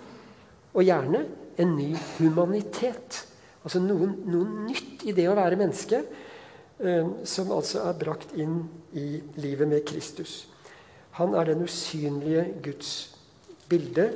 Og 0.74 0.84
gjerne 0.84 1.24
en 1.60 1.76
ny 1.76 1.90
humanitet. 2.18 3.24
Altså 3.64 3.80
noe, 3.80 4.10
noe 4.28 4.66
nytt 4.68 5.04
i 5.08 5.14
det 5.16 5.28
å 5.30 5.36
være 5.38 5.58
menneske, 5.60 6.02
eh, 6.80 7.12
som 7.24 7.52
altså 7.54 7.84
er 7.88 8.00
brakt 8.00 8.34
inn 8.36 8.62
i 8.92 9.20
livet 9.40 9.70
med 9.70 9.86
Kristus. 9.88 10.44
Han 11.20 11.36
er 11.38 11.52
den 11.52 11.62
usynlige 11.64 12.48
Guds 12.64 12.92
bilde. 13.70 14.10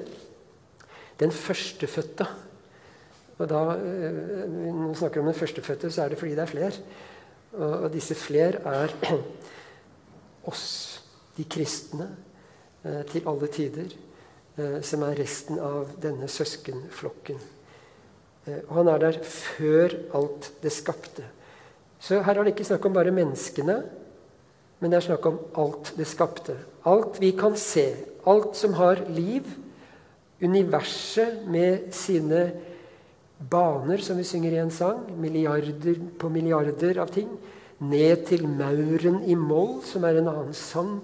Den 1.19 1.33
førstefødte 1.35 2.27
og 3.39 3.47
da, 3.49 3.61
eh, 3.79 4.49
Når 4.51 4.89
vi 4.89 4.95
snakker 4.99 5.21
om 5.21 5.27
den 5.27 5.35
førstefødte, 5.35 5.91
så 5.91 6.03
er 6.03 6.09
det 6.09 6.19
fordi 6.19 6.31
det 6.35 6.39
er 6.39 6.47
fler. 6.47 6.73
Og, 7.53 7.93
disse 7.93 8.15
fler 8.15 8.59
er 8.67 8.89
oss, 10.51 11.03
de 11.37 11.45
kristne, 11.45 12.17
eh, 12.85 13.03
til 13.07 13.23
alle 13.27 13.47
tider. 13.47 13.95
Eh, 14.59 14.81
som 14.83 15.05
er 15.07 15.15
resten 15.21 15.61
av 15.63 15.93
denne 16.03 16.27
søskenflokken. 16.31 17.39
Og 18.49 18.71
han 18.79 18.89
er 18.91 19.03
der 19.03 19.19
før 19.23 19.93
alt 20.17 20.49
det 20.63 20.73
skapte. 20.73 21.23
Så 22.01 22.23
her 22.25 22.39
er 22.39 22.47
det 22.47 22.55
ikke 22.55 22.67
snakk 22.67 22.87
om 22.89 22.95
bare 22.97 23.13
menneskene, 23.13 23.77
men 24.81 24.91
det 24.91 24.99
er 24.99 25.05
snakk 25.05 25.27
om 25.29 25.37
alt 25.61 25.93
det 25.99 26.07
skapte. 26.09 26.57
Alt 26.89 27.21
vi 27.21 27.35
kan 27.37 27.59
se, 27.61 27.91
alt 28.27 28.57
som 28.57 28.75
har 28.79 29.05
liv. 29.13 29.47
Universet 30.41 31.45
med 31.51 31.93
sine 31.95 32.45
baner, 33.51 34.01
som 34.03 34.17
vi 34.17 34.27
synger 34.27 34.55
i 34.55 34.63
en 34.63 34.75
sang. 34.75 35.05
Milliarder 35.21 36.01
på 36.19 36.31
milliarder 36.33 37.03
av 37.05 37.13
ting. 37.15 37.29
Ned 37.79 38.27
til 38.31 38.47
mauren 38.49 39.21
i 39.27 39.37
moll, 39.39 39.83
som 39.87 40.07
er 40.09 40.23
en 40.23 40.31
annen 40.33 40.57
sang 40.57 41.03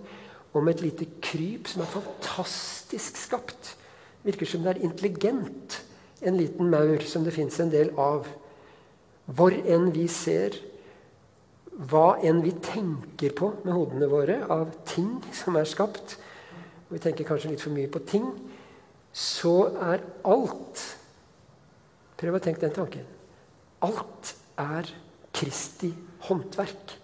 om 0.54 0.68
et 0.70 0.82
lite 0.84 1.06
kryp 1.24 1.68
som 1.70 1.82
er 1.82 1.90
fantastisk 1.90 3.18
skapt. 3.18 3.74
Virker 4.24 4.48
som 4.48 4.64
det 4.64 4.74
er 4.74 4.84
intelligent, 4.86 5.80
en 6.24 6.38
liten 6.38 6.70
maur 6.72 7.02
som 7.08 7.24
det 7.26 7.34
fins 7.36 7.58
en 7.60 7.72
del 7.72 7.90
av. 8.00 8.28
Hvor 9.26 9.52
enn 9.52 9.90
vi 9.94 10.06
ser, 10.08 10.56
hva 11.74 12.20
enn 12.22 12.42
vi 12.44 12.54
tenker 12.62 13.34
på 13.36 13.50
med 13.64 13.74
hodene 13.74 14.08
våre 14.08 14.38
av 14.52 14.70
ting 14.88 15.16
som 15.34 15.58
er 15.58 15.68
skapt, 15.68 16.16
og 16.86 16.96
vi 16.96 17.02
tenker 17.02 17.26
kanskje 17.26 17.50
litt 17.52 17.64
for 17.64 17.74
mye 17.74 17.90
på 17.90 18.04
ting, 18.08 18.28
så 19.14 19.72
er 19.92 20.04
alt 20.26 20.82
Prøv 22.14 22.36
å 22.38 22.40
tenke 22.40 22.62
den 22.62 22.72
tanken. 22.72 23.06
Alt 23.84 24.30
er 24.56 24.86
Kristi 25.34 25.90
håndverk. 26.28 26.94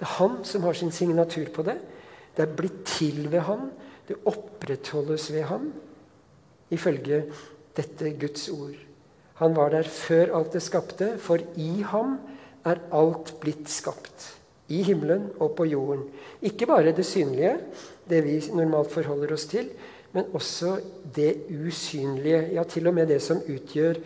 Det 0.00 0.06
er 0.06 0.14
han 0.16 0.38
som 0.48 0.64
har 0.64 0.74
sin 0.74 0.90
signatur 0.90 1.50
på 1.52 1.62
det. 1.66 1.76
Det 2.36 2.44
er 2.46 2.54
blitt 2.56 2.84
til 2.88 3.26
ved 3.32 3.44
ham. 3.48 3.70
Det 4.08 4.18
opprettholdes 4.26 5.28
ved 5.32 5.46
ham, 5.46 5.68
ifølge 6.74 7.22
dette 7.76 8.10
Guds 8.20 8.48
ord. 8.48 8.78
Han 9.40 9.56
var 9.56 9.72
der 9.72 9.88
før 9.88 10.36
alt 10.38 10.52
det 10.52 10.62
skapte, 10.62 11.14
for 11.18 11.40
i 11.56 11.84
ham 11.86 12.18
er 12.64 12.82
alt 12.94 13.34
blitt 13.40 13.70
skapt. 13.70 14.28
I 14.68 14.82
himmelen 14.86 15.30
og 15.42 15.56
på 15.58 15.66
jorden. 15.68 16.04
Ikke 16.42 16.66
bare 16.66 16.94
det 16.96 17.06
synlige, 17.06 17.56
det 18.08 18.22
vi 18.24 18.38
normalt 18.54 18.92
forholder 18.92 19.32
oss 19.34 19.46
til, 19.50 19.68
men 20.12 20.28
også 20.32 20.76
det 21.14 21.44
usynlige. 21.50 22.48
Ja, 22.54 22.64
til 22.64 22.86
og 22.86 22.94
med 22.94 23.08
det 23.08 23.20
som 23.22 23.40
utgjør 23.40 24.00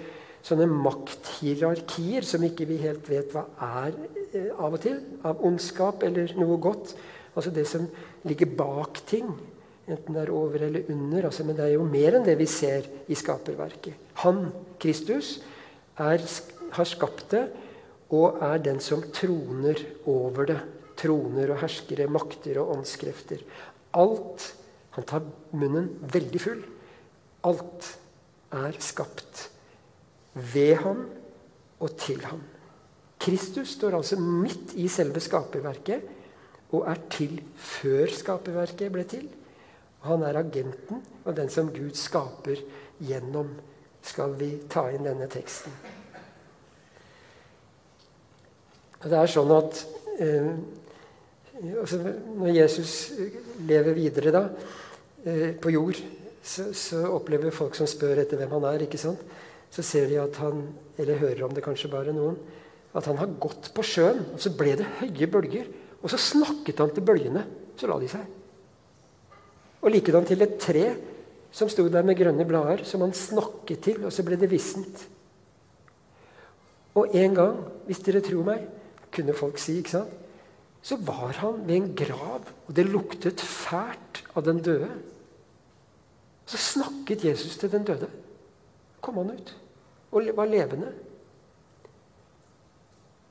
sånne 0.46 0.68
makthierarkier 0.70 2.26
som 2.26 2.44
ikke 2.46 2.68
vi 2.68 2.78
helt 2.82 3.08
vet 3.10 3.32
hva 3.34 3.46
er 3.82 3.94
eh, 4.30 4.50
av 4.54 4.76
og 4.76 4.82
til. 4.82 5.00
Av 5.26 5.42
ondskap 5.44 6.04
eller 6.06 6.34
noe 6.38 6.58
godt. 6.62 6.94
Altså 7.36 7.52
det 7.52 7.66
som 7.68 7.88
ligger 8.28 8.50
bak 8.58 9.00
ting. 9.08 9.28
Enten 9.86 10.16
det 10.16 10.24
er 10.24 10.32
over 10.34 10.66
eller 10.66 10.88
under. 10.92 11.28
Altså, 11.28 11.44
men 11.46 11.56
det 11.58 11.66
er 11.68 11.76
jo 11.76 11.86
mer 11.86 12.18
enn 12.18 12.26
det 12.26 12.36
vi 12.40 12.48
ser 12.50 12.88
i 13.06 13.18
skaperverket. 13.18 13.94
Han, 14.24 14.48
Kristus, 14.82 15.36
er, 15.96 16.22
har 16.76 16.88
skapt 16.88 17.30
det 17.32 17.44
og 18.14 18.38
er 18.44 18.62
den 18.62 18.78
som 18.82 19.02
troner 19.14 19.80
over 20.10 20.50
det. 20.52 20.60
Troner 20.96 21.52
og 21.52 21.60
herskere, 21.60 22.08
makter 22.08 22.62
og 22.62 22.78
åndskrefter. 22.78 23.42
Alt 23.96 24.52
Han 24.96 25.04
tar 25.04 25.26
munnen 25.52 25.90
veldig 26.08 26.40
full. 26.40 26.60
Alt 27.44 27.88
er 28.56 28.78
skapt 28.80 29.42
ved 30.32 30.78
ham 30.80 31.02
og 31.84 31.98
til 32.00 32.22
ham. 32.24 32.40
Kristus 33.20 33.74
står 33.76 33.98
altså 33.98 34.16
midt 34.16 34.72
i 34.80 34.88
selve 34.88 35.20
skaperverket 35.20 36.15
og 36.74 36.86
er 36.90 37.02
til 37.12 37.38
før 37.54 38.10
skaperverket 38.12 38.92
ble 38.92 39.04
til. 39.08 39.28
Han 40.06 40.24
er 40.26 40.38
agenten 40.40 41.02
og 41.24 41.36
den 41.36 41.50
som 41.50 41.70
Gud 41.74 41.94
skaper 41.98 42.60
gjennom, 43.02 43.50
skal 44.06 44.36
vi 44.38 44.52
ta 44.70 44.86
inn 44.94 45.06
denne 45.06 45.26
teksten. 45.30 45.72
Og 49.02 49.08
det 49.10 49.18
er 49.18 49.30
sånn 49.30 49.52
at 49.54 49.80
eh, 50.22 50.52
altså 51.80 51.98
Når 52.36 52.52
Jesus 52.52 52.92
lever 53.66 53.96
videre 53.96 54.32
da, 54.34 54.44
eh, 55.24 55.50
på 55.58 55.72
jord, 55.74 55.98
så, 56.42 56.68
så, 56.76 57.02
opplever 57.10 57.54
folk 57.54 57.74
som 57.74 57.88
spør 57.90 58.22
etter 58.22 58.38
hvem 58.38 58.54
han 58.58 58.68
er, 58.70 58.86
ikke 58.86 59.00
sant? 59.00 59.22
så 59.70 59.82
ser 59.82 60.06
de 60.08 60.18
at 60.22 60.36
han, 60.40 60.62
eller 60.96 61.18
hører 61.20 61.42
om 61.44 61.52
det 61.52 61.64
kanskje 61.64 61.90
bare 61.92 62.14
noen, 62.14 62.36
at 62.96 63.08
han 63.10 63.18
har 63.18 63.34
gått 63.42 63.72
på 63.74 63.82
sjøen. 63.84 64.22
Og 64.32 64.40
så 64.40 64.52
ble 64.56 64.76
det 64.78 64.86
høye 65.00 65.26
bølger. 65.28 65.66
Og 66.06 66.12
så 66.12 66.20
snakket 66.22 66.78
han 66.78 66.92
til 66.94 67.02
bølgene. 67.02 67.42
Så 67.74 67.90
la 67.90 67.98
de 67.98 68.08
seg. 68.08 68.22
Og 69.82 69.90
likedan 69.90 70.26
til 70.28 70.44
et 70.46 70.54
tre 70.62 70.86
som 71.56 71.70
sto 71.72 71.86
der 71.90 72.06
med 72.06 72.18
grønne 72.18 72.46
blader, 72.46 72.84
som 72.86 73.02
han 73.02 73.14
snakket 73.16 73.82
til, 73.82 74.04
og 74.06 74.12
så 74.14 74.22
ble 74.26 74.38
det 74.38 74.50
vissent. 74.50 75.02
Og 76.96 77.14
en 77.16 77.34
gang, 77.36 77.58
hvis 77.88 78.02
dere 78.04 78.22
tror 78.24 78.44
meg, 78.44 78.66
kunne 79.12 79.34
folk 79.36 79.58
si, 79.60 79.78
ikke 79.80 79.94
sant, 79.96 80.14
så 80.86 80.98
var 81.02 81.34
han 81.40 81.64
ved 81.66 81.76
en 81.76 81.88
grav, 81.98 82.50
og 82.68 82.76
det 82.76 82.86
luktet 82.86 83.42
fælt 83.42 84.22
av 84.36 84.44
den 84.46 84.60
døde. 84.62 84.90
Så 86.46 86.60
snakket 86.62 87.24
Jesus 87.26 87.56
til 87.58 87.72
den 87.72 87.84
døde. 87.88 88.08
kom 89.00 89.16
han 89.16 89.30
ut 89.30 89.54
og 90.10 90.30
var 90.34 90.48
levende. 90.50 90.92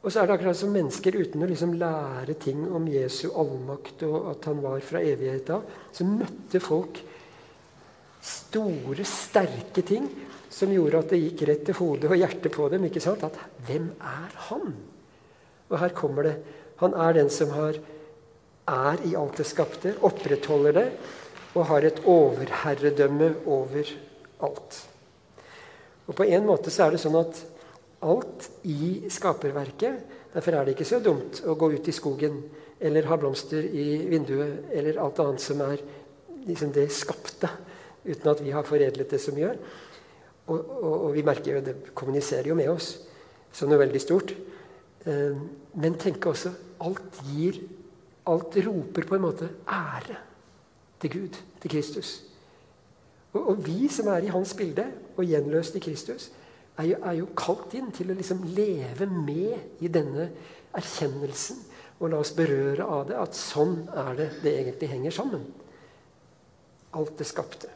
Og 0.06 0.14
så 0.14 0.22
er 0.22 0.30
det 0.30 0.36
akkurat 0.36 0.58
som 0.60 0.70
mennesker 0.70 1.16
uten 1.18 1.42
å 1.42 1.50
liksom 1.50 1.74
lære 1.82 2.36
ting 2.38 2.62
om 2.70 2.86
Jesu 2.86 3.32
allmakt 3.34 4.04
og 4.06 4.30
at 4.36 4.46
han 4.46 4.60
var 4.62 4.84
fra 4.86 5.02
evigheta, 5.02 5.58
så 5.90 6.06
møtte 6.06 6.62
folk 6.62 7.00
store, 8.26 9.02
sterke 9.02 9.82
ting 9.86 10.06
som 10.54 10.70
gjorde 10.72 11.02
at 11.02 11.10
det 11.10 11.24
gikk 11.24 11.42
rett 11.50 11.66
til 11.68 11.78
hodet 11.80 12.12
og 12.12 12.22
hjertet 12.22 12.54
på 12.54 12.70
dem. 12.70 12.86
ikke 12.86 13.02
sant? 13.02 13.26
At 13.26 13.40
hvem 13.66 13.90
er 13.98 14.38
han? 14.52 14.76
Og 15.72 15.78
her 15.82 15.98
kommer 15.98 16.30
det. 16.30 16.36
Han 16.84 16.94
er 16.94 17.18
den 17.18 17.34
som 17.34 17.50
har, 17.58 17.82
er 18.70 19.06
i 19.10 19.16
alt 19.18 19.42
det 19.42 19.48
skapte, 19.50 19.98
opprettholder 20.06 20.78
det 20.78 20.88
og 21.56 21.66
har 21.72 21.88
et 21.88 22.02
overherredømme 22.06 23.32
over 23.50 23.90
alt. 24.46 24.80
Og 26.06 26.14
På 26.14 26.26
en 26.28 26.46
måte 26.46 26.70
så 26.70 26.86
er 26.86 26.94
det 26.94 27.02
sånn 27.02 27.18
at 27.18 27.42
alt 28.06 28.50
i 28.70 29.10
skaperverket 29.12 30.22
Derfor 30.36 30.52
er 30.52 30.66
det 30.66 30.74
ikke 30.76 30.88
så 30.88 31.00
dumt 31.00 31.40
å 31.48 31.54
gå 31.56 31.70
ut 31.78 31.86
i 31.88 31.96
skogen 31.96 32.42
eller 32.84 33.08
ha 33.08 33.16
blomster 33.16 33.64
i 33.64 34.02
vinduet 34.12 34.66
eller 34.76 34.98
alt 35.00 35.22
annet 35.24 35.40
som 35.40 35.62
er 35.64 35.80
liksom 36.46 36.74
det 36.76 36.90
skapte, 36.92 37.48
uten 38.04 38.32
at 38.34 38.42
vi 38.44 38.52
har 38.52 38.68
foredlet 38.68 39.14
det 39.16 39.20
så 39.24 39.32
mye. 39.34 39.54
Og, 40.52 40.60
og, 40.60 40.96
og 41.08 41.14
vi 41.16 41.24
merker 41.26 41.56
jo 41.56 41.64
det 41.64 41.78
kommuniserer 41.96 42.52
jo 42.52 42.58
med 42.60 42.68
oss 42.70 42.92
som 43.56 43.72
noe 43.72 43.80
veldig 43.80 44.02
stort. 44.04 44.36
Eh, 45.08 45.40
men 45.80 45.96
tenk 46.02 46.28
også 46.28 46.52
alt 46.84 47.24
gir 47.32 47.64
Alt 48.26 48.56
roper 48.66 49.06
på 49.06 49.14
en 49.14 49.22
måte 49.22 49.48
ære 49.70 50.16
til 50.98 51.12
Gud, 51.14 51.36
til 51.62 51.70
Kristus. 51.70 52.24
Og, 53.36 53.52
og 53.52 53.60
vi 53.68 53.86
som 53.86 54.08
er 54.10 54.26
i 54.26 54.32
hans 54.34 54.56
bilde 54.58 54.88
og 55.14 55.30
gjenløst 55.30 55.78
i 55.78 55.82
Kristus, 55.86 56.32
er 56.76 56.90
jo, 56.90 56.98
er 57.00 57.16
jo 57.22 57.28
kalt 57.38 57.74
inn 57.78 57.92
til 57.96 58.12
å 58.12 58.18
liksom 58.18 58.44
leve 58.56 59.08
med 59.08 59.84
i 59.84 59.92
denne 59.92 60.30
erkjennelsen. 60.76 61.58
Og 62.02 62.12
la 62.12 62.20
oss 62.20 62.34
berøre 62.36 62.84
av 62.92 63.08
det 63.10 63.18
at 63.20 63.38
sånn 63.38 63.88
er 63.96 64.12
det 64.20 64.30
det 64.44 64.54
egentlig 64.60 64.92
henger 64.92 65.14
sammen. 65.16 65.44
Alt 66.96 67.16
det 67.20 67.28
skapte. 67.30 67.70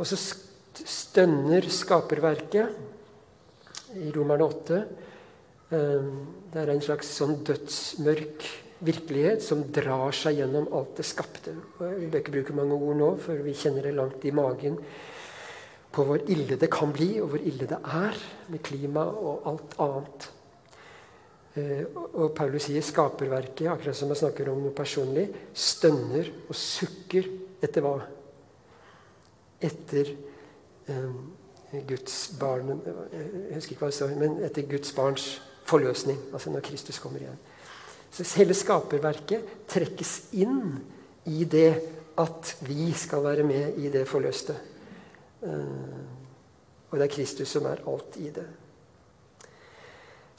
Og 0.00 0.04
så 0.08 0.16
stønner 0.80 1.64
skaperverket 1.72 2.68
i 4.00 4.12
Romerne 4.14 4.44
8. 4.46 4.80
Ehm, 5.76 6.10
det 6.52 6.60
er 6.60 6.68
en 6.72 6.84
slags 6.84 7.08
sånn 7.16 7.36
dødsmørk 7.44 8.38
virkelighet 8.80 9.42
som 9.44 9.66
drar 9.72 10.12
seg 10.16 10.38
gjennom 10.40 10.70
alt 10.76 10.96
det 11.00 11.04
skapte. 11.08 11.52
Vi 11.78 12.08
bør 12.08 12.20
ikke 12.22 12.36
bruke 12.38 12.56
mange 12.56 12.76
ord 12.78 12.96
nå, 12.96 13.10
for 13.20 13.34
vi 13.44 13.52
kjenner 13.56 13.82
det 13.84 13.96
langt 13.96 14.24
i 14.24 14.32
magen 14.32 14.78
på 15.90 16.04
hvor 16.06 16.22
ille 16.30 16.58
det 16.58 16.70
kan 16.70 16.92
bli, 16.94 17.16
og 17.20 17.32
hvor 17.32 17.42
ille 17.42 17.66
det 17.66 17.78
er 17.78 18.18
med 18.50 18.62
klima 18.62 19.02
og 19.04 19.48
alt 19.50 19.74
annet. 19.82 20.28
Eh, 21.58 21.82
og 22.14 22.30
Paulus 22.36 22.68
sier 22.68 22.84
skaperverket, 22.84 23.66
akkurat 23.72 23.98
som 23.98 24.12
jeg 24.12 24.22
snakker 24.22 24.52
om 24.52 24.62
noe 24.62 24.74
personlig, 24.76 25.26
stønner 25.50 26.30
og 26.46 26.54
sukker 26.56 27.26
etter 27.60 27.84
hva? 27.84 27.96
Etter 29.60 30.14
eh, 30.86 31.20
Guds 31.86 32.14
barn 32.40 32.80
Jeg 33.12 33.54
husker 33.54 33.74
ikke 33.74 33.84
hva 33.84 33.90
det 33.90 33.98
står, 33.98 34.14
men 34.18 34.40
etter 34.46 34.66
Guds 34.70 34.94
barns 34.94 35.26
forløsning. 35.70 36.18
Altså 36.32 36.50
når 36.50 36.64
Kristus 36.66 36.98
kommer 37.02 37.22
igjen. 37.22 37.38
Så 38.10 38.26
hele 38.40 38.56
skaperverket 38.58 39.66
trekkes 39.70 40.16
inn 40.34 40.80
i 41.30 41.44
det 41.46 41.70
at 42.18 42.56
vi 42.66 42.90
skal 42.98 43.22
være 43.22 43.46
med 43.46 43.78
i 43.78 43.90
det 43.92 44.02
forløste. 44.10 44.56
Eh, 45.46 46.00
og 46.90 46.98
det 46.98 47.06
er 47.06 47.14
Kristus 47.14 47.52
som 47.54 47.68
er 47.70 47.82
alt 47.88 48.18
i 48.20 48.32
det. 48.34 48.46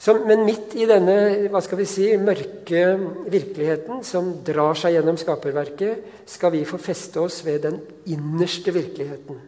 Så, 0.02 0.16
men 0.26 0.42
midt 0.42 0.74
i 0.74 0.86
denne 0.90 1.14
hva 1.52 1.60
skal 1.62 1.78
vi 1.78 1.86
si, 1.86 2.08
mørke 2.18 2.80
virkeligheten 3.30 4.02
som 4.06 4.32
drar 4.42 4.74
seg 4.78 4.96
gjennom 4.96 5.18
skaperverket, 5.20 6.26
skal 6.26 6.50
vi 6.56 6.64
få 6.66 6.80
feste 6.82 7.22
oss 7.22 7.38
ved 7.46 7.62
den 7.68 7.78
innerste 8.10 8.74
virkeligheten, 8.74 9.38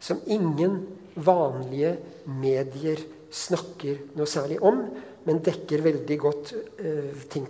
som 0.00 0.22
ingen 0.24 0.80
vanlige 1.20 1.98
medier 2.40 3.02
snakker 3.34 4.16
noe 4.16 4.30
særlig 4.30 4.56
om, 4.64 4.86
men 5.28 5.44
dekker 5.44 5.84
veldig 5.84 6.18
godt 6.20 6.54
uh, 6.80 7.12
ting 7.28 7.44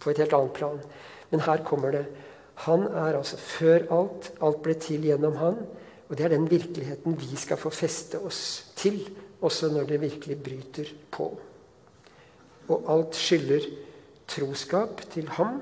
på 0.00 0.10
et 0.12 0.24
helt 0.24 0.32
annet 0.36 0.56
plan. 0.56 0.80
Men 1.28 1.44
her 1.44 1.64
kommer 1.66 1.92
det. 1.92 2.04
Han 2.64 2.86
er 2.88 3.18
altså 3.18 3.36
før 3.40 3.84
alt. 3.92 4.30
Alt 4.40 4.62
ble 4.64 4.76
til 4.80 5.04
gjennom 5.08 5.36
han. 5.42 5.60
Og 6.08 6.16
det 6.16 6.26
er 6.26 6.34
den 6.36 6.50
virkeligheten 6.50 7.16
vi 7.18 7.36
skal 7.38 7.58
få 7.58 7.70
feste 7.74 8.20
oss 8.22 8.72
til, 8.78 9.00
også 9.42 9.72
når 9.72 9.88
det 9.90 10.00
virkelig 10.00 10.36
bryter 10.42 10.92
på. 11.10 11.30
Og 12.68 12.90
alt 12.92 13.18
skylder 13.18 13.66
troskap 14.30 15.02
til 15.12 15.28
ham, 15.38 15.60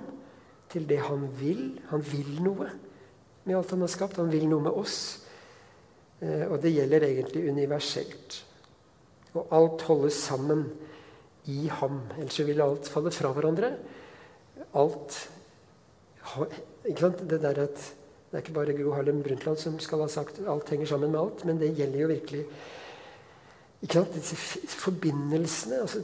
til 0.72 0.88
det 0.88 0.98
han 1.06 1.28
vil. 1.40 1.80
Han 1.90 2.04
vil 2.12 2.40
noe 2.44 2.70
med 3.44 3.58
alt 3.58 3.74
han 3.74 3.84
har 3.84 3.92
skapt. 3.92 4.18
Han 4.20 4.32
vil 4.32 4.46
noe 4.48 4.64
med 4.64 4.76
oss. 4.80 4.98
Eh, 6.20 6.46
og 6.48 6.58
det 6.62 6.72
gjelder 6.74 7.06
egentlig 7.08 7.44
universelt. 7.52 8.40
Og 9.34 9.52
alt 9.52 9.84
holdes 9.88 10.16
sammen 10.30 10.64
i 11.50 11.66
ham. 11.80 12.00
Ellers 12.18 12.40
vil 12.46 12.62
alt 12.64 12.88
falle 12.88 13.12
fra 13.12 13.32
hverandre. 13.36 13.74
Alt 14.80 15.18
ikke 16.88 17.00
sant? 17.02 17.20
Det 17.28 17.40
der 17.42 17.66
at 17.66 17.82
det 18.34 18.40
er 18.40 18.48
ikke 18.48 18.56
bare 18.56 18.74
Gro 18.74 18.92
Harlem 18.96 19.20
Brundtland 19.22 19.60
som 19.62 19.76
skal 19.78 20.00
ha 20.02 20.08
sagt 20.10 20.40
alt 20.50 20.70
henger 20.74 20.88
sammen 20.90 21.12
med 21.12 21.20
alt, 21.20 21.44
men 21.46 21.58
det 21.60 21.68
gjelder 21.78 22.00
jo 22.00 22.08
virkelig 22.10 22.40
ikke 23.84 23.94
sant? 23.94 24.16
Disse 24.16 24.36
forbindelsene. 24.80 25.78
altså 25.84 26.00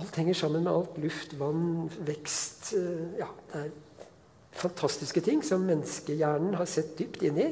Alt 0.00 0.16
henger 0.16 0.38
sammen 0.38 0.64
med 0.64 0.72
alt. 0.72 0.96
Luft, 1.02 1.34
vann, 1.36 1.90
vekst 2.08 2.72
eh, 2.78 3.18
ja, 3.18 3.28
Det 3.50 3.60
er 3.66 4.08
fantastiske 4.56 5.20
ting 5.20 5.44
som 5.44 5.60
menneskehjernen 5.68 6.56
har 6.56 6.72
sett 6.72 6.96
dypt 6.96 7.20
inn 7.28 7.36
i. 7.36 7.50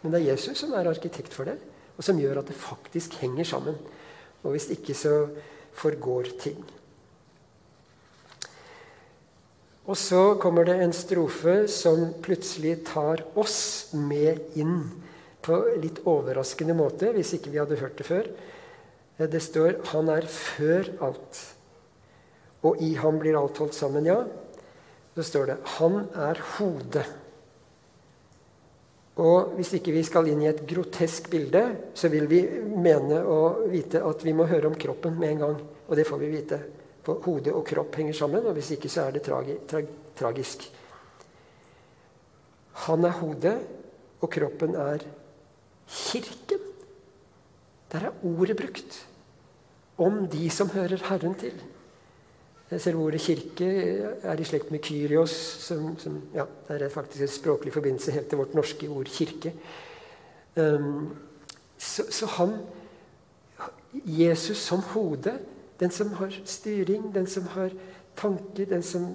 Men 0.00 0.14
det 0.14 0.22
er 0.22 0.30
Jesus 0.30 0.62
som 0.62 0.72
er 0.72 0.88
arkitekt 0.88 1.36
for 1.36 1.44
det, 1.44 1.58
og 1.96 2.08
som 2.08 2.16
gjør 2.16 2.40
at 2.40 2.48
det 2.48 2.56
faktisk 2.56 3.18
henger 3.20 3.44
sammen. 3.52 3.76
Og 4.44 4.56
hvis 4.56 4.70
ikke, 4.72 4.96
så 4.96 5.26
forgår 5.76 6.32
ting. 6.40 6.64
Og 9.86 9.94
så 9.94 10.34
kommer 10.42 10.66
det 10.66 10.80
en 10.82 10.94
strofe 10.94 11.68
som 11.70 12.08
plutselig 12.22 12.80
tar 12.88 13.22
oss 13.38 13.92
med 13.94 14.58
inn 14.58 14.80
på 15.46 15.60
litt 15.78 16.00
overraskende 16.02 16.74
måte, 16.74 17.12
hvis 17.14 17.36
ikke 17.36 17.52
vi 17.52 17.60
hadde 17.62 17.78
hørt 17.78 18.00
det 18.00 18.06
før. 18.08 18.26
Det 19.16 19.42
står 19.42 19.78
'Han 19.86 20.08
er 20.08 20.26
før 20.26 20.90
alt', 21.00 21.54
og 22.62 22.82
i 22.82 22.94
ham 22.94 23.18
blir 23.18 23.38
alt 23.38 23.58
holdt 23.58 23.74
sammen, 23.74 24.04
ja. 24.04 24.24
Så 25.14 25.22
står 25.22 25.46
det 25.46 25.56
'Han 25.64 26.08
er 26.14 26.34
hodet'. 26.34 27.06
Og 29.16 29.54
hvis 29.56 29.72
ikke 29.72 29.92
vi 29.92 30.02
skal 30.02 30.28
inn 30.28 30.42
i 30.42 30.48
et 30.50 30.66
grotesk 30.66 31.30
bilde, 31.30 31.76
så 31.94 32.08
vil 32.08 32.26
vi 32.26 32.42
mene 32.76 33.22
å 33.24 33.68
vite 33.70 34.02
at 34.04 34.24
vi 34.24 34.32
må 34.32 34.44
høre 34.44 34.66
om 34.66 34.74
kroppen 34.74 35.18
med 35.18 35.30
en 35.30 35.38
gang. 35.38 35.56
Og 35.88 35.96
det 35.96 36.06
får 36.06 36.18
vi 36.18 36.28
vite. 36.28 36.60
For 37.06 37.22
hode 37.22 37.54
og 37.54 37.62
kropp 37.68 37.94
henger 38.00 38.16
sammen, 38.18 38.46
og 38.46 38.56
hvis 38.58 38.72
ikke 38.74 38.90
så 38.90 39.06
er 39.06 39.14
det 39.14 39.22
tragi 39.26 39.54
tra 39.70 39.82
tragisk. 40.16 40.64
Han 42.86 43.04
er 43.04 43.14
hodet, 43.20 43.58
og 44.20 44.30
kroppen 44.32 44.74
er 44.74 45.04
kirken. 45.86 46.64
Der 47.92 48.08
er 48.08 48.24
ordet 48.26 48.56
brukt 48.58 49.06
om 49.98 50.26
de 50.28 50.50
som 50.50 50.70
hører 50.74 51.04
Herren 51.08 51.34
til. 51.38 51.62
Selv 52.78 52.98
ordet 52.98 53.20
kirke 53.22 53.68
er 54.22 54.40
i 54.40 54.44
slekt 54.44 54.72
med 54.74 54.82
Kyrios, 54.82 55.30
som, 55.62 55.92
som 55.98 56.18
ja, 56.34 56.44
det 56.68 56.82
er 56.82 56.90
faktisk 56.90 57.22
en 57.22 57.30
språklig 57.30 57.72
forbindelse 57.72 58.12
helt 58.12 58.28
til 58.28 58.40
vårt 58.40 58.56
norske 58.58 58.88
ord 58.90 59.06
kirke. 59.06 59.52
Um, 60.56 61.16
så, 61.78 62.02
så, 62.10 62.26
han 62.26 62.56
Jesus 63.94 64.56
som 64.56 64.80
hode, 64.80 65.38
den 65.80 65.92
som 65.92 66.12
har 66.20 66.34
styring, 66.44 67.10
den 67.14 67.26
som 67.26 67.46
har 67.54 67.74
tanker, 68.16 68.66
den 68.66 68.82
som 68.82 69.06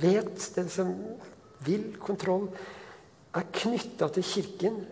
vet, 0.00 0.50
den 0.54 0.68
som 0.70 0.94
vil 1.66 1.94
kontroll, 2.02 2.48
er 3.34 3.48
knytta 3.52 4.08
til 4.14 4.26
Kirken 4.26 4.82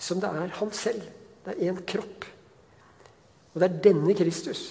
som 0.00 0.20
det 0.22 0.30
er 0.32 0.54
han 0.56 0.72
selv. 0.72 1.02
Det 1.44 1.52
er 1.52 1.72
én 1.72 1.80
kropp. 1.84 2.24
Og 3.52 3.60
det 3.60 3.68
er 3.68 3.82
denne 3.90 4.14
Kristus 4.16 4.70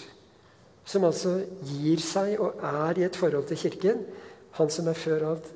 som 0.90 1.06
altså 1.06 1.36
gir 1.70 2.02
seg 2.02 2.40
og 2.42 2.64
er 2.66 2.98
i 2.98 3.06
et 3.06 3.18
forhold 3.18 3.46
til 3.50 3.60
Kirken. 3.62 4.04
Han 4.58 4.72
som 4.74 4.88
er 4.90 4.98
før 4.98 5.32
alt 5.34 5.56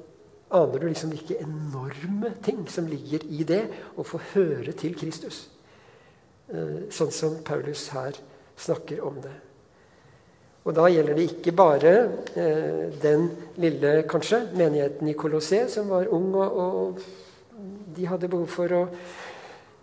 Aner 0.54 0.78
du 0.78 0.86
liksom 0.86 1.10
hvilke 1.10 1.40
enorme 1.42 2.30
ting 2.46 2.60
som 2.70 2.86
ligger 2.86 3.24
i 3.26 3.42
det 3.42 3.64
å 3.98 4.04
få 4.06 4.20
høre 4.36 4.76
til 4.78 4.94
Kristus? 4.94 5.48
Eh, 6.46 6.92
sånn 6.94 7.10
som 7.10 7.40
Paulus 7.42 7.88
her 7.96 8.20
snakker 8.62 9.02
om 9.02 9.18
det. 9.24 9.32
Og 10.64 10.72
da 10.72 10.86
gjelder 10.88 11.18
det 11.18 11.26
ikke 11.28 11.52
bare 11.56 11.92
eh, 12.40 12.86
den 13.04 13.28
lille, 13.60 13.98
kanskje, 14.08 14.46
menigheten 14.56 15.10
i 15.12 15.16
Colosset, 15.20 15.72
som 15.74 15.92
var 15.92 16.08
ung, 16.16 16.30
og, 16.40 16.56
og 16.64 17.02
de 17.96 18.08
hadde 18.08 18.30
behov 18.32 18.48
for 18.52 18.76
å 18.78 18.84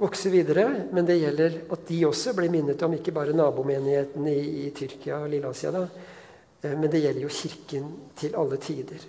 vokse 0.00 0.32
videre. 0.32 0.64
Men 0.96 1.04
det 1.08 1.18
gjelder 1.20 1.58
at 1.76 1.84
de 1.90 2.00
også 2.08 2.32
blir 2.38 2.52
minnet 2.52 2.80
om 2.86 2.96
ikke 2.96 3.12
bare 3.12 3.36
nabomenigheten 3.36 4.30
i, 4.32 4.38
i 4.64 4.70
Tyrkia 4.76 5.20
og 5.20 5.28
Lilleasia, 5.34 5.74
da, 5.76 5.84
eh, 6.64 6.72
men 6.72 6.88
det 6.88 7.04
gjelder 7.04 7.26
jo 7.26 7.36
Kirken 7.42 7.92
til 8.16 8.40
alle 8.40 8.60
tider. 8.64 9.04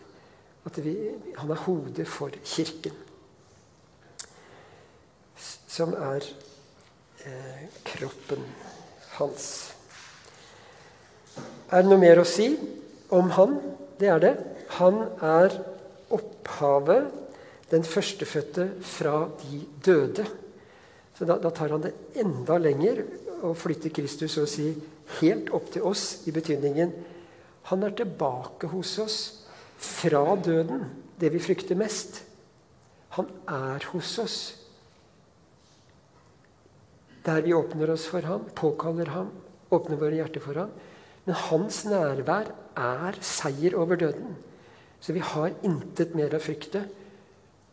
At 0.68 0.78
vi, 0.84 0.96
han 1.40 1.56
er 1.56 1.64
hodet 1.64 2.06
for 2.06 2.36
Kirken. 2.44 3.00
Som 5.72 5.96
er 5.96 6.28
eh, 7.24 7.70
kroppen 7.88 8.44
hans. 9.16 9.48
Er 11.72 11.84
det 11.84 11.90
noe 11.90 12.02
mer 12.02 12.22
å 12.22 12.28
si 12.28 12.52
om 13.16 13.32
han? 13.38 13.58
Det 14.00 14.10
er 14.12 14.22
det. 14.24 14.34
Han 14.80 15.04
er 15.24 15.56
opphavet, 16.12 17.12
den 17.72 17.86
førstefødte 17.88 18.68
fra 18.84 19.26
de 19.44 19.62
døde. 19.84 20.26
Så 21.16 21.28
da, 21.28 21.38
da, 21.40 21.52
tar 21.54 21.72
han 21.72 21.84
det 21.86 21.94
enda 22.20 22.58
lenger 22.60 23.04
og 23.42 23.56
flytter 23.60 23.94
Kristus 23.96 24.36
og 24.42 24.50
sier 24.52 24.76
helt 25.20 25.52
opp 25.56 25.72
til 25.74 25.86
oss 25.88 26.24
i 26.30 26.34
betydningen 26.34 26.94
Han 27.70 27.84
er 27.86 27.94
tilbake 27.94 28.70
hos 28.72 28.96
oss 29.04 29.18
fra 29.82 30.24
døden, 30.36 30.84
det 31.22 31.30
vi 31.34 31.42
frykter 31.42 31.78
mest. 31.78 32.24
Han 33.18 33.28
er 33.46 33.86
hos 33.92 34.12
oss. 34.22 34.38
Der 37.26 37.42
vi 37.46 37.54
åpner 37.54 37.94
oss 37.94 38.08
for 38.10 38.26
ham, 38.26 38.48
påkaller 38.58 39.14
ham, 39.14 39.30
åpner 39.70 40.00
våre 40.02 40.18
hjerter 40.18 40.42
for 40.42 40.58
ham. 40.58 40.74
Men 41.26 41.38
hans 41.50 41.84
nærvær 41.86 42.52
er 42.78 43.18
seier 43.22 43.76
over 43.78 44.00
døden. 44.00 44.36
Så 45.02 45.14
vi 45.14 45.24
har 45.26 45.54
intet 45.66 46.16
mer 46.18 46.34
å 46.36 46.42
frykte 46.42 46.88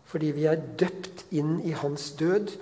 fordi 0.08 0.30
vi 0.32 0.46
er 0.48 0.62
døpt 0.80 1.26
inn 1.36 1.58
i 1.68 1.74
hans 1.76 2.06
død 2.16 2.54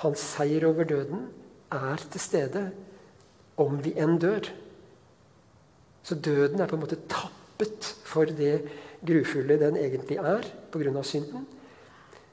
hans 0.00 0.22
seier 0.36 0.64
over 0.68 0.88
døden 0.88 1.26
er 1.72 2.00
til 2.12 2.22
stede 2.22 2.64
om 3.60 3.76
vi 3.84 3.92
enn 4.00 4.16
dør. 4.20 4.48
Så 6.02 6.16
døden 6.16 6.60
er 6.60 6.70
på 6.70 6.78
en 6.78 6.84
måte 6.84 7.00
tappet 7.10 7.90
for 8.08 8.28
det 8.28 8.62
grufulle 9.06 9.58
den 9.60 9.76
egentlig 9.76 10.16
er 10.16 10.46
pga. 10.72 11.02
synden. 11.02 11.46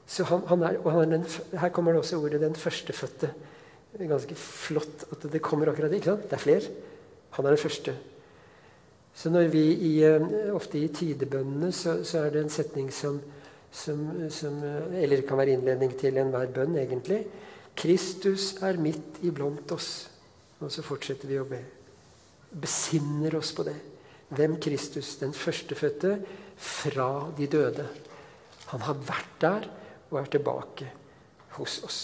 Så 0.06 0.24
han, 0.24 0.42
han 0.48 0.62
er, 0.62 0.78
og 0.80 0.92
han 0.92 1.12
er 1.12 1.16
den, 1.18 1.26
Her 1.60 1.68
kommer 1.68 1.92
det 1.92 2.00
også 2.00 2.16
ordet 2.16 2.40
'den 2.40 2.54
førstefødte'. 2.54 3.34
Det 3.98 4.08
ganske 4.08 4.34
flott 4.34 5.04
at 5.12 5.32
det 5.32 5.42
kommer 5.42 5.68
akkurat 5.68 5.92
ikke 5.92 6.04
sant? 6.04 6.22
Det 6.22 6.32
er 6.32 6.38
flere. 6.38 6.70
Han 7.36 7.46
er 7.46 7.54
den 7.54 7.62
første. 7.62 7.94
Så 9.18 9.30
når 9.30 9.48
vi 9.50 9.64
i, 9.74 9.92
eh, 10.06 10.54
ofte 10.54 10.78
i 10.78 10.88
tidebønnene, 10.94 11.72
så, 11.72 11.98
så, 12.04 12.22
er 12.22 12.30
det 12.30 12.44
en 12.44 12.52
setning 12.54 12.92
som, 12.94 13.18
som, 13.72 14.04
som 14.30 14.60
eh, 14.64 15.02
Eller 15.02 15.24
kan 15.26 15.40
være 15.40 15.56
innledning 15.56 15.96
til 15.98 16.20
enhver 16.20 16.52
bønn, 16.54 16.76
egentlig. 16.78 17.24
Kristus 17.78 18.54
er 18.62 18.78
midt 18.78 19.18
iblant 19.26 19.72
oss. 19.74 20.08
Og 20.60 20.70
så 20.74 20.82
fortsetter 20.82 21.30
vi 21.30 21.38
å 21.38 21.46
be. 21.46 21.60
Besinner 22.50 23.34
oss 23.38 23.52
på 23.54 23.66
det. 23.66 23.76
Hvem 24.34 24.56
Kristus? 24.62 25.16
Den 25.18 25.34
førstefødte 25.34 26.14
fra 26.58 27.10
de 27.36 27.46
døde. 27.50 27.86
Han 28.72 28.86
har 28.86 29.02
vært 29.08 29.36
der 29.42 29.68
og 30.10 30.18
er 30.20 30.30
tilbake 30.32 30.90
hos 31.58 31.78
oss. 31.86 32.00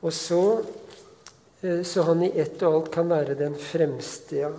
Og 0.00 0.12
så 0.16 0.42
så 1.60 2.06
han 2.08 2.22
i 2.24 2.32
ett 2.40 2.62
og 2.64 2.74
alt 2.74 2.92
kan 2.94 3.10
være 3.10 3.36
den 3.36 3.56
fremste. 3.60 4.36
Ja. 4.46 4.52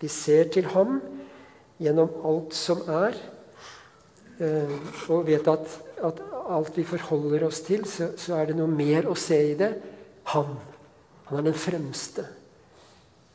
Vi 0.00 0.08
ser 0.08 0.48
til 0.50 0.66
ham 0.72 0.98
gjennom 1.80 2.10
alt 2.26 2.56
som 2.56 2.82
er, 2.88 3.16
eh, 4.40 4.74
og 5.12 5.26
vet 5.28 5.48
at, 5.48 5.76
at 6.02 6.20
alt 6.50 6.76
vi 6.76 6.84
forholder 6.88 7.44
oss 7.46 7.62
til, 7.66 7.84
så, 7.88 8.10
så, 8.16 8.36
er 8.36 8.50
det 8.50 8.58
noe 8.58 8.70
mer 8.72 9.08
å 9.08 9.16
se 9.18 9.38
i 9.52 9.56
det. 9.58 9.70
Han. 10.34 10.56
Han 11.28 11.40
er 11.40 11.50
den 11.50 11.58
fremste. 11.58 12.26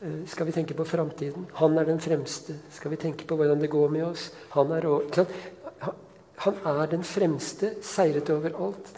Uh, 0.01 0.25
skal 0.27 0.49
vi 0.49 0.53
tenke 0.57 0.75
på 0.75 0.85
framtiden? 0.85 1.47
Han 1.61 1.77
er 1.79 1.87
den 1.87 2.01
fremste. 2.03 2.57
Skal 2.75 2.91
vi 2.91 2.99
tenke 2.99 3.27
på 3.27 3.37
hvordan 3.39 3.61
det 3.61 3.71
går 3.71 3.93
med 3.93 4.03
oss? 4.09 4.27
Han 4.53 4.73
er, 4.75 4.89
han 6.43 6.59
er 6.75 6.91
den 6.91 7.05
fremste, 7.07 7.77
seiret 7.85 8.29
over 8.33 8.57
alt, 8.67 8.91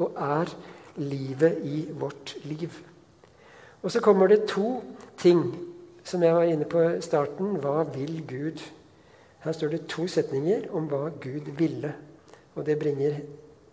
og 0.00 0.18
er 0.18 0.50
livet 0.98 1.62
i 1.64 1.84
vårt 1.94 2.34
liv. 2.44 2.74
Og 3.82 3.90
så 3.90 4.00
kommer 4.04 4.28
det 4.28 4.48
to 4.48 4.82
ting 5.20 5.42
som 6.04 6.22
jeg 6.22 6.34
var 6.34 6.48
inne 6.48 6.68
på 6.68 6.82
i 6.84 7.02
starten. 7.04 7.56
Hva 7.62 7.84
vil 7.94 8.20
Gud? 8.28 8.62
Her 9.40 9.56
står 9.56 9.74
det 9.74 9.86
to 9.88 10.06
setninger 10.10 10.68
om 10.76 10.88
hva 10.90 11.08
Gud 11.20 11.48
ville. 11.56 11.94
Og 12.56 12.66
det 12.66 12.78
bringer 12.80 13.20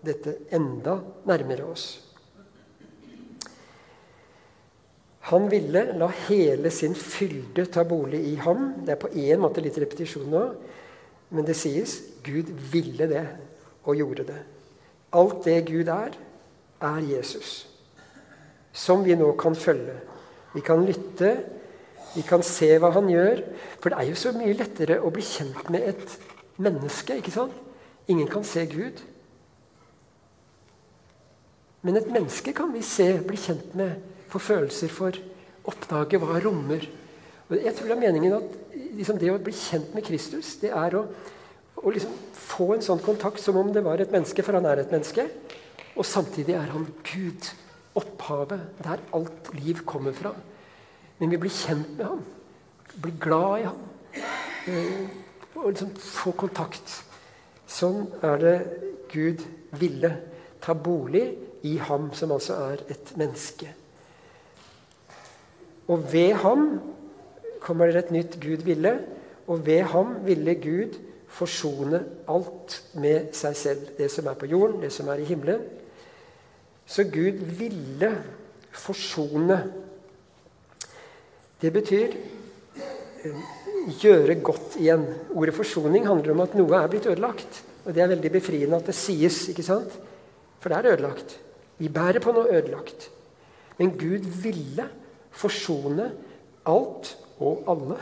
dette 0.06 0.38
enda 0.54 1.00
nærmere 1.28 1.66
oss. 1.68 1.88
Han 5.28 5.50
ville 5.52 5.82
la 6.00 6.08
hele 6.30 6.72
sin 6.72 6.96
fylde 6.96 7.66
ta 7.68 7.84
bolig 7.84 8.22
i 8.30 8.36
ham. 8.40 8.70
Det 8.86 8.94
er 8.96 9.02
på 9.02 9.12
en 9.12 9.42
måte 9.44 9.64
litt 9.64 9.76
repetisjon 9.82 10.30
nå, 10.32 10.44
men 11.36 11.48
det 11.48 11.58
sies 11.60 11.98
Gud 12.24 12.54
ville 12.72 13.10
det 13.12 13.26
og 13.84 14.00
gjorde 14.00 14.24
det. 14.30 14.40
Alt 15.12 15.42
det 15.44 15.58
Gud 15.68 15.92
er, 15.92 16.16
er 16.80 17.02
Jesus, 17.10 17.66
som 18.78 19.04
vi 19.06 19.18
nå 19.18 19.32
kan 19.40 19.58
følge. 19.58 19.96
Vi 20.54 20.62
kan 20.66 20.86
lytte, 20.86 21.34
vi 22.14 22.24
kan 22.26 22.44
se 22.46 22.70
hva 22.82 22.92
han 22.96 23.10
gjør. 23.12 23.44
For 23.82 23.94
det 23.94 24.00
er 24.00 24.12
jo 24.12 24.20
så 24.20 24.34
mye 24.36 24.58
lettere 24.58 25.00
å 25.02 25.12
bli 25.14 25.26
kjent 25.26 25.70
med 25.74 25.88
et 25.94 26.18
menneske. 26.62 27.18
ikke 27.18 27.34
sant? 27.34 27.56
Ingen 28.08 28.30
kan 28.32 28.46
se 28.48 28.66
Gud. 28.70 29.02
Men 31.86 32.00
et 32.00 32.10
menneske 32.12 32.54
kan 32.56 32.72
vi 32.74 32.82
se, 32.86 33.12
bli 33.24 33.38
kjent 33.40 33.76
med, 33.78 33.98
få 34.32 34.42
følelser 34.44 34.92
for, 34.92 35.18
oppdage 35.68 36.20
hva 36.20 36.40
rommer. 36.44 36.88
Og 37.48 37.60
jeg 37.60 37.76
tror 37.76 37.92
det 37.92 37.96
er 37.96 38.02
meningen 38.02 38.38
at 38.40 38.56
liksom 38.98 39.20
det 39.22 39.30
å 39.32 39.38
bli 39.40 39.54
kjent 39.56 39.94
med 39.96 40.06
Kristus, 40.08 40.56
det 40.62 40.74
er 40.76 40.98
å, 41.00 41.06
å 41.80 41.94
liksom 41.94 42.16
få 42.34 42.74
en 42.76 42.84
sånn 42.84 43.04
kontakt 43.04 43.40
som 43.44 43.60
om 43.60 43.70
det 43.74 43.86
var 43.86 44.02
et 44.02 44.12
menneske, 44.12 44.44
for 44.44 44.58
han 44.58 44.68
er 44.68 44.82
et 44.82 44.92
menneske. 44.92 45.28
Og 45.96 46.06
samtidig 46.08 46.58
er 46.58 46.74
han 46.74 46.90
Gud, 47.08 47.52
opphavet, 47.98 48.62
der 48.84 49.04
alt 49.16 49.52
liv 49.58 49.84
kommer 49.86 50.16
fra. 50.16 50.34
Men 51.20 51.34
vi 51.34 51.40
blir 51.42 51.54
kjent 51.54 51.98
med 51.98 52.06
ham, 52.06 52.24
blir 53.02 53.18
glad 53.22 53.60
i 53.60 53.68
ham. 53.68 53.82
Eh, 54.68 55.08
og 55.58 55.72
liksom 55.72 55.94
få 55.98 56.34
kontakt. 56.38 57.00
Sånn 57.68 58.06
er 58.24 58.42
det 58.42 58.56
Gud 59.12 59.44
ville 59.80 60.12
ta 60.62 60.76
bolig 60.78 61.26
i 61.68 61.78
ham, 61.82 62.12
som 62.14 62.32
altså 62.36 62.60
er 62.72 62.86
et 62.94 63.14
menneske. 63.20 63.72
Og 65.88 66.06
ved 66.12 66.36
ham 66.44 66.70
kommer 67.64 67.92
det 67.92 68.06
et 68.06 68.16
nytt 68.16 68.40
Gud 68.44 68.64
ville, 68.68 68.94
og 69.48 69.66
ved 69.66 69.86
ham 69.94 70.18
ville 70.28 70.56
Gud 70.60 70.98
forsone 71.32 72.04
alt 72.30 72.78
med 72.94 73.34
seg 73.36 73.56
selv. 73.56 73.92
Det 73.98 74.10
som 74.12 74.28
er 74.28 74.40
på 74.40 74.50
jorden, 74.52 74.82
det 74.84 74.92
som 74.94 75.10
er 75.12 75.24
i 75.24 75.28
himmelen. 75.28 75.64
Så 76.88 77.04
Gud 77.12 77.44
ville 77.60 78.12
forsone. 78.72 79.58
Det 81.62 81.72
betyr 81.74 82.14
eh, 82.16 83.42
gjøre 84.00 84.38
godt 84.46 84.78
igjen. 84.80 85.04
Ordet 85.36 85.56
forsoning 85.58 86.08
handler 86.08 86.36
om 86.36 86.46
at 86.46 86.56
noe 86.58 86.80
er 86.80 86.92
blitt 86.92 87.10
ødelagt. 87.10 87.62
Og 87.86 87.96
det 87.96 88.04
er 88.04 88.12
veldig 88.12 88.32
befriende 88.32 88.80
at 88.80 88.88
det 88.88 88.96
sies, 88.96 89.46
ikke 89.52 89.66
sant? 89.66 89.94
For 90.60 90.72
det 90.72 90.80
er 90.80 90.94
ødelagt. 90.96 91.38
Vi 91.78 91.92
bærer 91.94 92.24
på 92.24 92.34
noe 92.36 92.50
ødelagt. 92.52 93.10
Men 93.78 93.94
Gud 94.00 94.26
ville 94.42 94.88
forsone 95.38 96.10
alt 96.68 97.14
og 97.44 97.68
alle 97.70 97.98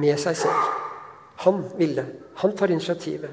med 0.00 0.16
seg 0.20 0.38
selv. 0.46 0.70
Han 1.44 1.64
ville. 1.76 2.06
Han 2.40 2.56
tar 2.56 2.72
initiativet. 2.72 3.30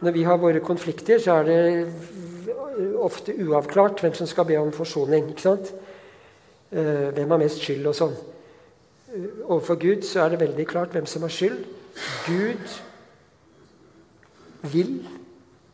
Når 0.00 0.16
vi 0.16 0.24
har 0.24 0.40
våre 0.40 0.62
konflikter, 0.64 1.20
så 1.20 1.40
er 1.40 1.44
det 1.44 1.60
ofte 3.00 3.34
uavklart 3.34 4.00
hvem 4.00 4.14
som 4.14 4.26
skal 4.26 4.46
be 4.48 4.58
om 4.60 4.72
forsoning. 4.72 5.30
ikke 5.30 5.42
sant? 5.42 5.72
Eh, 6.70 7.08
hvem 7.14 7.30
har 7.30 7.40
mest 7.42 7.62
skyld 7.64 7.86
og 7.90 7.96
sånn. 7.98 8.12
Eh, 9.10 9.42
overfor 9.42 9.78
Gud 9.80 10.04
så 10.06 10.22
er 10.22 10.28
det 10.30 10.42
veldig 10.44 10.66
klart 10.70 10.92
hvem 10.94 11.06
som 11.06 11.22
har 11.26 11.32
skyld. 11.34 11.64
Gud 12.26 12.76
vil, 14.70 14.92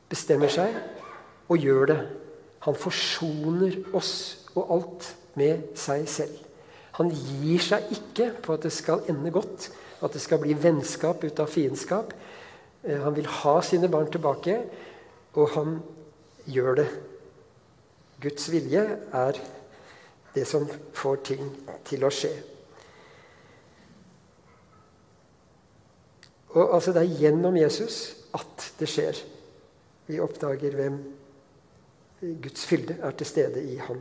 bestemmer 0.08 0.48
seg 0.48 0.72
og 1.48 1.58
gjør 1.60 1.90
det. 1.92 1.98
Han 2.64 2.78
forsoner 2.80 3.76
oss 3.94 4.14
og 4.54 4.72
alt 4.72 5.10
med 5.36 5.76
seg 5.76 6.06
selv. 6.08 6.38
Han 6.96 7.12
gir 7.12 7.60
seg 7.60 7.92
ikke 7.92 8.30
på 8.42 8.56
at 8.56 8.64
det 8.64 8.72
skal 8.72 9.04
ende 9.10 9.30
godt, 9.30 9.68
at 10.00 10.16
det 10.16 10.22
skal 10.24 10.40
bli 10.40 10.56
vennskap 10.56 11.24
ut 11.24 11.44
av 11.44 11.52
fiendskap. 11.52 12.14
Eh, 12.82 12.96
han 13.02 13.16
vil 13.16 13.28
ha 13.42 13.60
sine 13.60 13.92
barn 13.92 14.08
tilbake, 14.10 14.62
og 15.36 15.52
han 15.58 15.76
gjør 16.46 16.80
det. 16.82 16.88
Guds 18.22 18.48
vilje 18.52 18.82
er 19.12 19.40
det 20.34 20.44
som 20.48 20.66
får 20.96 21.22
ting 21.26 21.48
til 21.88 22.04
å 22.04 22.12
skje. 22.12 22.32
Og 26.56 26.74
altså 26.78 26.92
Det 26.92 27.02
er 27.02 27.18
gjennom 27.20 27.56
Jesus 27.56 27.98
at 28.36 28.70
det 28.80 28.88
skjer. 28.88 29.18
Vi 30.06 30.20
oppdager 30.22 30.76
hvem 30.76 31.00
Guds 32.42 32.64
fylde 32.64 32.96
er 33.04 33.16
til 33.16 33.28
stede 33.28 33.64
i 33.64 33.76
ham. 33.76 33.98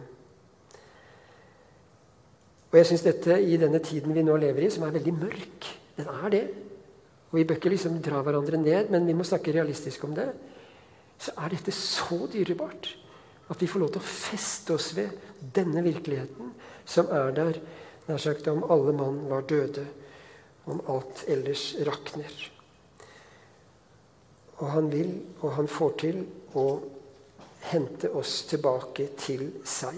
Og 2.71 2.79
jeg 2.79 2.87
syns 2.89 3.05
dette 3.05 3.39
i 3.39 3.57
denne 3.59 3.79
tiden 3.83 4.15
vi 4.15 4.23
nå 4.23 4.35
lever 4.39 4.65
i, 4.65 4.69
som 4.71 4.83
er 4.83 4.95
veldig 4.95 5.13
mørk 5.15 5.67
Den 5.95 6.09
er 6.11 6.29
det. 6.29 6.45
Og 7.31 7.37
Vi 7.39 7.43
bør 7.47 7.55
ikke 7.55 7.71
liksom 7.71 8.01
dra 8.03 8.19
hverandre 8.21 8.57
ned, 8.59 8.89
men 8.91 9.07
vi 9.07 9.13
må 9.15 9.23
snakke 9.23 9.53
realistisk 9.55 10.03
om 10.03 10.15
det. 10.15 10.27
Så 11.25 11.33
er 11.41 11.53
dette 11.53 11.73
så 11.73 12.25
dyrebart 12.29 12.91
at 13.49 13.61
vi 13.61 13.69
får 13.69 13.81
lov 13.81 13.93
til 13.93 14.01
å 14.01 14.09
feste 14.09 14.75
oss 14.77 14.91
ved 14.97 15.13
denne 15.55 15.81
virkeligheten 15.85 16.53
som 16.85 17.09
er 17.13 17.33
der 17.33 17.59
nær 18.05 18.21
sagt 18.21 18.47
om 18.49 18.65
alle 18.69 18.93
mann 18.93 19.23
var 19.29 19.45
døde, 19.49 19.85
om 20.69 20.81
alt 20.89 21.23
ellers 21.29 21.73
rakner. 21.85 22.33
Og 24.61 24.69
han 24.71 24.91
vil, 24.91 25.09
og 25.41 25.55
han 25.57 25.69
får 25.69 25.95
til, 26.01 26.21
å 26.55 26.79
hente 27.65 28.11
oss 28.15 28.43
tilbake 28.47 29.09
til 29.19 29.49
seg. 29.67 29.97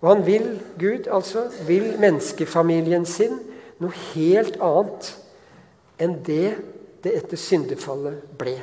Og 0.00 0.08
han 0.08 0.22
vil, 0.26 0.46
Gud 0.80 1.10
altså, 1.12 1.48
vil 1.66 1.94
menneskefamilien 2.00 3.04
sin 3.08 3.36
noe 3.82 3.92
helt 4.14 4.56
annet 4.62 5.10
enn 6.00 6.16
det 6.24 6.54
det 7.04 7.12
etter 7.18 7.40
syndefallet 7.40 8.22
ble. 8.40 8.56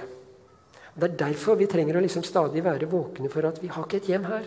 Det 1.02 1.10
er 1.10 1.18
derfor 1.18 1.58
vi 1.58 1.66
trenger 1.66 1.98
å 1.98 2.04
liksom 2.04 2.22
stadig 2.22 2.62
være 2.62 2.90
våkne 2.90 3.30
for 3.34 3.48
at 3.50 3.58
vi 3.58 3.72
har 3.74 3.88
ikke 3.88 3.98
et 4.04 4.10
hjem 4.12 4.28
her. 4.30 4.46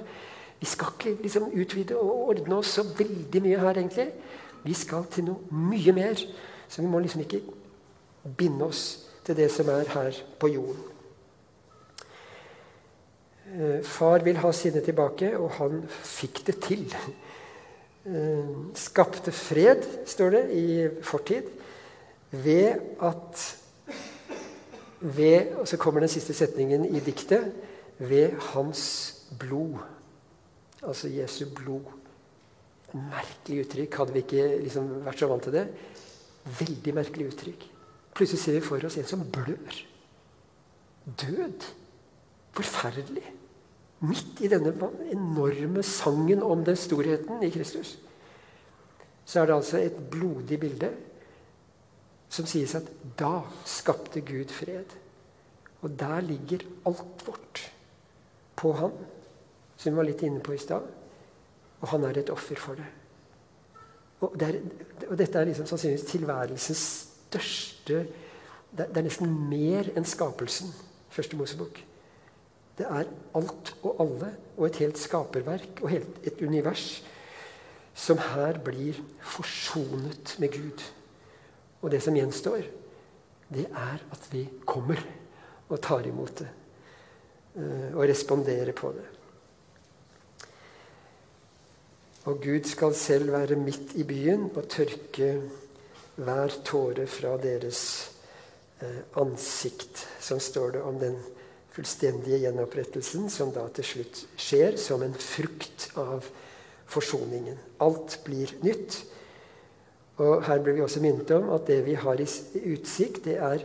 Vi 0.61 0.69
skal 0.71 0.93
ikke 0.95 1.17
liksom 1.25 1.49
utvide 1.51 1.97
og 1.99 2.29
ordne 2.31 2.61
oss 2.61 2.77
så 2.79 2.85
veldig 2.87 3.41
mye 3.43 3.59
her, 3.59 3.81
egentlig. 3.81 4.07
Vi 4.63 4.77
skal 4.79 5.09
til 5.11 5.27
noe 5.27 5.65
mye 5.67 5.93
mer. 5.97 6.23
Så 6.69 6.83
vi 6.83 6.91
må 6.91 7.01
liksom 7.03 7.25
ikke 7.25 7.43
binde 8.39 8.69
oss 8.71 8.85
til 9.27 9.37
det 9.37 9.51
som 9.53 9.69
er 9.75 9.91
her 9.97 10.21
på 10.39 10.53
jorden. 10.55 10.85
Eh, 13.55 13.83
far 13.83 14.23
vil 14.25 14.39
ha 14.41 14.53
sine 14.55 14.81
tilbake, 14.81 15.35
og 15.39 15.51
han 15.59 15.83
fikk 15.91 16.45
det 16.47 16.57
til. 16.63 16.87
Eh, 18.07 18.55
skapte 18.79 19.35
fred, 19.35 19.85
står 20.07 20.31
det 20.39 20.45
i 20.55 20.89
fortid, 21.03 21.51
ved 22.31 22.81
at 23.03 23.45
ved, 25.05 25.55
Og 25.61 25.69
så 25.69 25.77
kommer 25.77 26.01
den 26.01 26.09
siste 26.09 26.35
setningen 26.35 26.85
i 26.89 27.01
diktet 27.01 27.53
ved 27.99 28.39
hans 28.53 28.83
blod. 29.39 29.79
Altså 30.83 31.09
Jesu 31.09 31.45
blod. 31.55 31.85
Merkelig 32.95 33.65
uttrykk. 33.65 33.99
Hadde 34.01 34.15
vi 34.15 34.23
ikke 34.25 34.49
liksom 34.65 34.91
vært 35.05 35.21
så 35.21 35.29
vant 35.29 35.45
til 35.45 35.57
det? 35.57 35.67
Veldig 36.59 36.95
merkelig 36.95 37.29
uttrykk. 37.33 37.67
Plutselig 38.15 38.41
ser 38.41 38.59
vi 38.59 38.65
for 38.65 38.87
oss 38.87 38.97
en 39.01 39.09
som 39.09 39.25
blør. 39.29 39.81
Død. 41.05 41.69
Forferdelig. 42.55 43.27
Midt 44.05 44.41
i 44.45 44.51
denne 44.53 44.73
enorme 45.13 45.83
sangen 45.87 46.43
om 46.43 46.65
den 46.65 46.77
storheten 46.79 47.43
i 47.45 47.53
Kristus 47.53 47.97
så 49.25 49.41
er 49.41 49.49
det 49.49 49.55
altså 49.57 49.79
et 49.81 49.97
blodig 50.11 50.59
bilde 50.61 50.91
som 52.35 52.49
sies 52.51 52.75
at 52.75 52.89
da 53.19 53.45
skapte 53.69 54.25
Gud 54.27 54.51
fred. 54.55 54.97
Og 55.85 55.95
der 56.01 56.25
ligger 56.25 56.65
alt 56.89 57.27
vårt 57.27 57.63
på 58.57 58.73
Han, 58.81 58.93
som 59.77 59.93
vi 59.93 59.97
var 59.99 60.09
litt 60.09 60.23
inne 60.25 60.43
på 60.43 60.55
i 60.55 60.61
stad. 60.61 60.87
Og 61.83 61.89
han 61.93 62.07
er 62.09 62.23
et 62.23 62.33
offer 62.33 62.59
for 62.59 62.81
det. 62.81 62.91
Og, 64.25 64.37
det 64.41 64.49
er, 64.49 64.61
og 65.11 65.19
dette 65.21 65.39
er 65.39 65.51
liksom 65.51 65.67
sannsynligvis 65.69 66.07
tilværelsens 66.09 66.85
største 67.27 68.05
det, 68.75 68.89
er 68.91 69.05
nesten 69.07 69.31
mer 69.51 69.91
enn 69.95 70.07
skapelsen. 70.09 70.73
Første 71.15 71.39
Mosebok. 71.39 71.79
Det 72.75 72.87
er 72.91 73.07
alt 73.39 73.75
og 73.85 74.01
alle 74.03 74.33
og 74.57 74.67
et 74.67 74.81
helt 74.83 74.99
skaperverk 74.99 75.83
og 75.85 75.93
helt 75.93 76.27
et 76.27 76.41
univers 76.43 77.05
som 77.95 78.19
her 78.19 78.59
blir 78.59 78.99
forsonet 79.23 80.35
med 80.43 80.57
Gud. 80.57 80.83
Og 81.85 81.91
det 81.93 82.01
som 82.01 82.17
gjenstår, 82.17 82.65
det 83.53 83.67
er 83.69 84.01
at 84.01 84.29
vi 84.33 84.47
kommer 84.65 85.01
og 85.69 85.81
tar 85.85 86.07
imot 86.09 86.41
det. 86.41 86.49
Eh, 87.61 87.91
og 87.93 88.07
responderer 88.09 88.73
på 88.73 88.91
det. 88.97 89.05
Og 92.25 92.41
Gud 92.41 92.65
skal 92.65 92.97
selv 92.97 93.35
være 93.35 93.61
midt 93.61 93.93
i 94.01 94.07
byen 94.09 94.49
og 94.55 94.65
tørke 94.73 95.29
hver 96.17 96.57
tåre 96.65 97.05
fra 97.11 97.35
deres 97.43 97.83
eh, 98.81 99.03
ansikt. 99.21 100.07
Som 100.25 100.41
står 100.41 100.79
det 100.79 100.83
om 100.89 100.97
den 100.99 101.19
fullstendige 101.75 102.41
gjenopprettelsen, 102.47 103.29
som 103.31 103.53
da 103.53 103.67
til 103.77 103.91
slutt 103.91 104.25
skjer 104.41 104.79
som 104.81 105.05
en 105.05 105.17
frukt 105.21 105.91
av 106.01 106.25
forsoningen. 106.89 107.61
Alt 107.85 108.23
blir 108.25 108.57
nytt. 108.65 109.03
Og 110.23 110.45
Her 110.47 110.61
blir 110.63 110.77
vi 110.77 110.85
også 110.85 111.03
minnet 111.03 111.31
om 111.35 111.49
at 111.57 111.67
det 111.67 111.81
vi 111.87 111.97
har 111.99 112.21
i 112.21 112.29
utsikt, 112.75 113.25
det 113.25 113.37
er, 113.43 113.65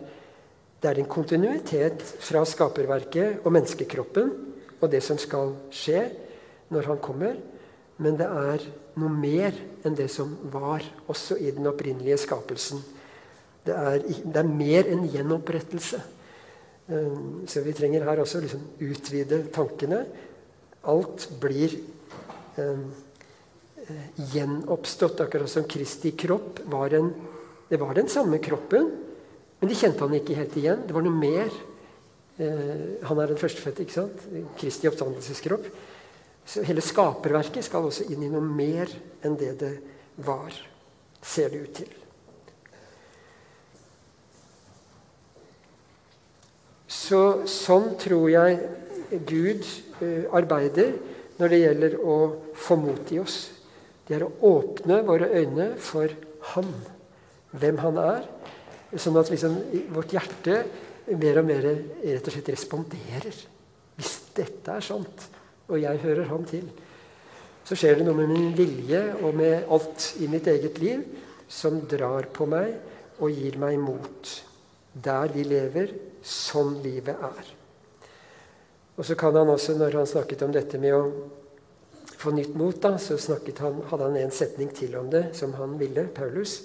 det 0.81 0.89
er 0.89 1.01
en 1.01 1.09
kontinuitet 1.11 2.01
fra 2.01 2.41
skaperverket 2.47 3.43
og 3.43 3.53
menneskekroppen 3.53 4.31
og 4.79 4.91
det 4.91 5.03
som 5.05 5.19
skal 5.21 5.53
skje 5.73 6.07
når 6.73 6.89
han 6.89 7.01
kommer. 7.03 7.35
Men 7.99 8.15
det 8.17 8.29
er 8.29 8.63
noe 8.99 9.11
mer 9.11 9.57
enn 9.85 9.97
det 9.97 10.07
som 10.11 10.31
var, 10.51 10.83
også 11.11 11.37
i 11.37 11.51
den 11.55 11.67
opprinnelige 11.69 12.17
skapelsen. 12.23 12.81
Det 13.65 13.75
er, 13.75 13.99
det 14.01 14.39
er 14.39 14.47
mer 14.47 14.87
enn 14.89 15.05
gjenopprettelse. 15.11 15.99
Um, 16.89 17.43
så 17.45 17.61
vi 17.61 17.75
trenger 17.77 18.07
her 18.07 18.23
også 18.23 18.41
liksom 18.41 18.63
utvide 18.81 19.43
tankene. 19.53 19.99
Alt 20.89 21.27
blir 21.41 21.75
um, 22.57 22.87
gjenoppstått, 24.33 25.21
akkurat 25.21 25.49
som 25.49 25.67
Kristi 25.69 26.11
kropp 26.11 26.59
var 26.69 26.93
en 26.93 27.13
Det 27.69 27.77
var 27.77 27.93
den 27.93 28.07
samme 28.09 28.39
kroppen, 28.41 28.87
men 29.59 29.69
de 29.69 29.75
kjente 29.77 30.01
han 30.01 30.13
ikke 30.17 30.33
helt 30.33 30.55
igjen. 30.57 30.79
Det 30.87 30.93
var 30.95 31.03
noe 31.05 31.13
mer. 31.13 31.51
Uh, 32.39 32.97
han 33.05 33.19
er 33.21 33.29
den 33.29 33.37
førstefødte, 33.37 33.83
ikke 33.85 33.93
sant? 33.93 34.23
Kristi 34.57 34.89
oppstandelseskropp. 34.89 35.67
Så 36.49 36.63
hele 36.65 36.81
skaperverket 36.81 37.67
skal 37.67 37.85
også 37.85 38.07
inn 38.09 38.23
i 38.25 38.31
noe 38.31 38.41
mer 38.41 38.89
enn 39.21 39.37
det 39.37 39.51
det 39.61 39.69
var, 40.25 40.55
ser 41.21 41.53
det 41.53 41.61
ut 41.61 41.77
til. 41.83 41.93
Så 46.89 47.21
sånn 47.45 47.91
tror 48.01 48.25
jeg 48.33 48.57
Gud 49.29 49.61
uh, 50.01 50.25
arbeider 50.41 50.95
når 51.37 51.53
det 51.53 51.63
gjelder 51.63 52.01
å 52.01 52.19
få 52.57 52.81
mot 52.81 53.13
i 53.13 53.21
oss. 53.21 53.39
Det 54.10 54.18
er 54.18 54.26
å 54.26 54.32
åpne 54.49 55.03
våre 55.05 55.30
øyne 55.38 55.76
for 55.78 56.10
Han, 56.55 56.70
hvem 57.53 57.78
Han 57.84 57.99
er, 58.01 58.24
sånn 58.97 59.20
at 59.22 59.30
liksom 59.30 59.60
vårt 59.93 60.16
hjerte 60.16 60.64
mer 61.20 61.38
og 61.41 61.45
mer 61.45 61.68
rett 61.68 62.26
og 62.26 62.34
slett 62.34 62.49
responderer. 62.55 63.38
Hvis 63.99 64.16
dette 64.34 64.74
er 64.80 64.86
sant, 64.86 65.28
og 65.70 65.78
jeg 65.78 66.01
hører 66.01 66.32
Han 66.32 66.47
til. 66.49 66.66
Så 67.70 67.78
skjer 67.78 67.99
det 67.99 68.07
noe 68.07 68.18
med 68.18 68.34
min 68.34 68.49
vilje 68.57 69.03
og 69.22 69.38
med 69.38 69.70
alt 69.70 70.07
i 70.24 70.30
mitt 70.32 70.49
eget 70.49 70.82
liv 70.82 71.05
som 71.45 71.78
drar 71.89 72.32
på 72.34 72.47
meg 72.49 72.74
og 73.20 73.30
gir 73.30 73.60
meg 73.62 73.78
mot. 73.78 74.32
Der 74.93 75.30
vi 75.36 75.45
lever, 75.45 75.93
sånn 76.26 76.80
livet 76.82 77.14
er. 77.30 77.51
Og 78.97 79.05
så 79.05 79.14
kan 79.16 79.38
han 79.38 79.53
også, 79.53 79.78
når 79.78 80.01
han 80.01 80.10
snakket 80.10 80.41
om 80.47 80.55
dette 80.55 80.82
med 80.82 80.97
å 80.97 81.03
få 82.20 82.34
nytt 82.36 82.55
mot, 82.59 82.76
da, 82.84 82.97
så 82.99 83.15
han, 83.15 83.82
hadde 83.89 84.03
han 84.03 84.17
en 84.20 84.36
setning 84.36 84.74
til 84.76 84.97
om 84.99 85.07
det 85.11 85.30
som 85.38 85.53
han 85.55 85.78
ville, 85.80 86.07
Paulus. 86.15 86.61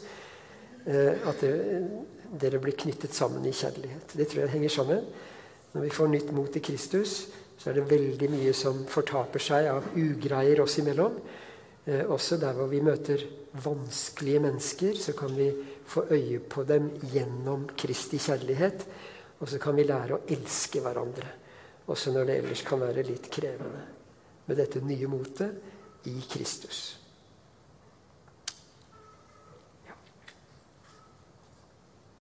at 0.85 1.41
dere, 1.41 1.79
dere 2.29 2.59
blir 2.61 2.75
knyttet 2.77 3.15
sammen 3.15 3.47
i 3.47 3.53
kjærlighet. 3.55 4.17
Det 4.19 4.27
tror 4.29 4.43
jeg 4.43 4.55
henger 4.57 4.73
sammen. 4.75 5.07
Når 5.73 5.87
vi 5.87 5.95
får 5.95 6.11
nytt 6.11 6.33
mot 6.35 6.57
i 6.57 6.61
Kristus, 6.63 7.15
så 7.59 7.71
er 7.71 7.79
det 7.79 7.89
veldig 7.91 8.29
mye 8.35 8.53
som 8.57 8.83
fortaper 8.91 9.43
seg 9.43 9.71
av 9.71 9.87
ugreier 9.97 10.61
oss 10.65 10.77
imellom. 10.83 11.17
Eh, 11.85 12.05
også 12.05 12.39
der 12.43 12.55
hvor 12.57 12.71
vi 12.71 12.83
møter 12.85 13.25
vanskelige 13.65 14.43
mennesker, 14.45 14.95
så 14.99 15.15
kan 15.17 15.35
vi 15.37 15.49
få 15.87 16.07
øye 16.11 16.39
på 16.41 16.65
dem 16.69 16.91
gjennom 17.13 17.69
Kristi 17.79 18.19
kjærlighet. 18.23 18.87
Og 19.41 19.51
så 19.51 19.59
kan 19.59 19.77
vi 19.77 19.87
lære 19.89 20.19
å 20.19 20.23
elske 20.31 20.81
hverandre, 20.85 21.27
også 21.91 22.15
når 22.15 22.29
det 22.29 22.39
ellers 22.43 22.63
kan 22.65 22.81
være 22.81 23.05
litt 23.09 23.27
krevende. 23.33 23.83
Med 24.47 24.57
dette 24.57 24.81
nye 24.85 25.09
motet 25.09 25.57
i 26.05 26.21
Kristus. 26.29 27.04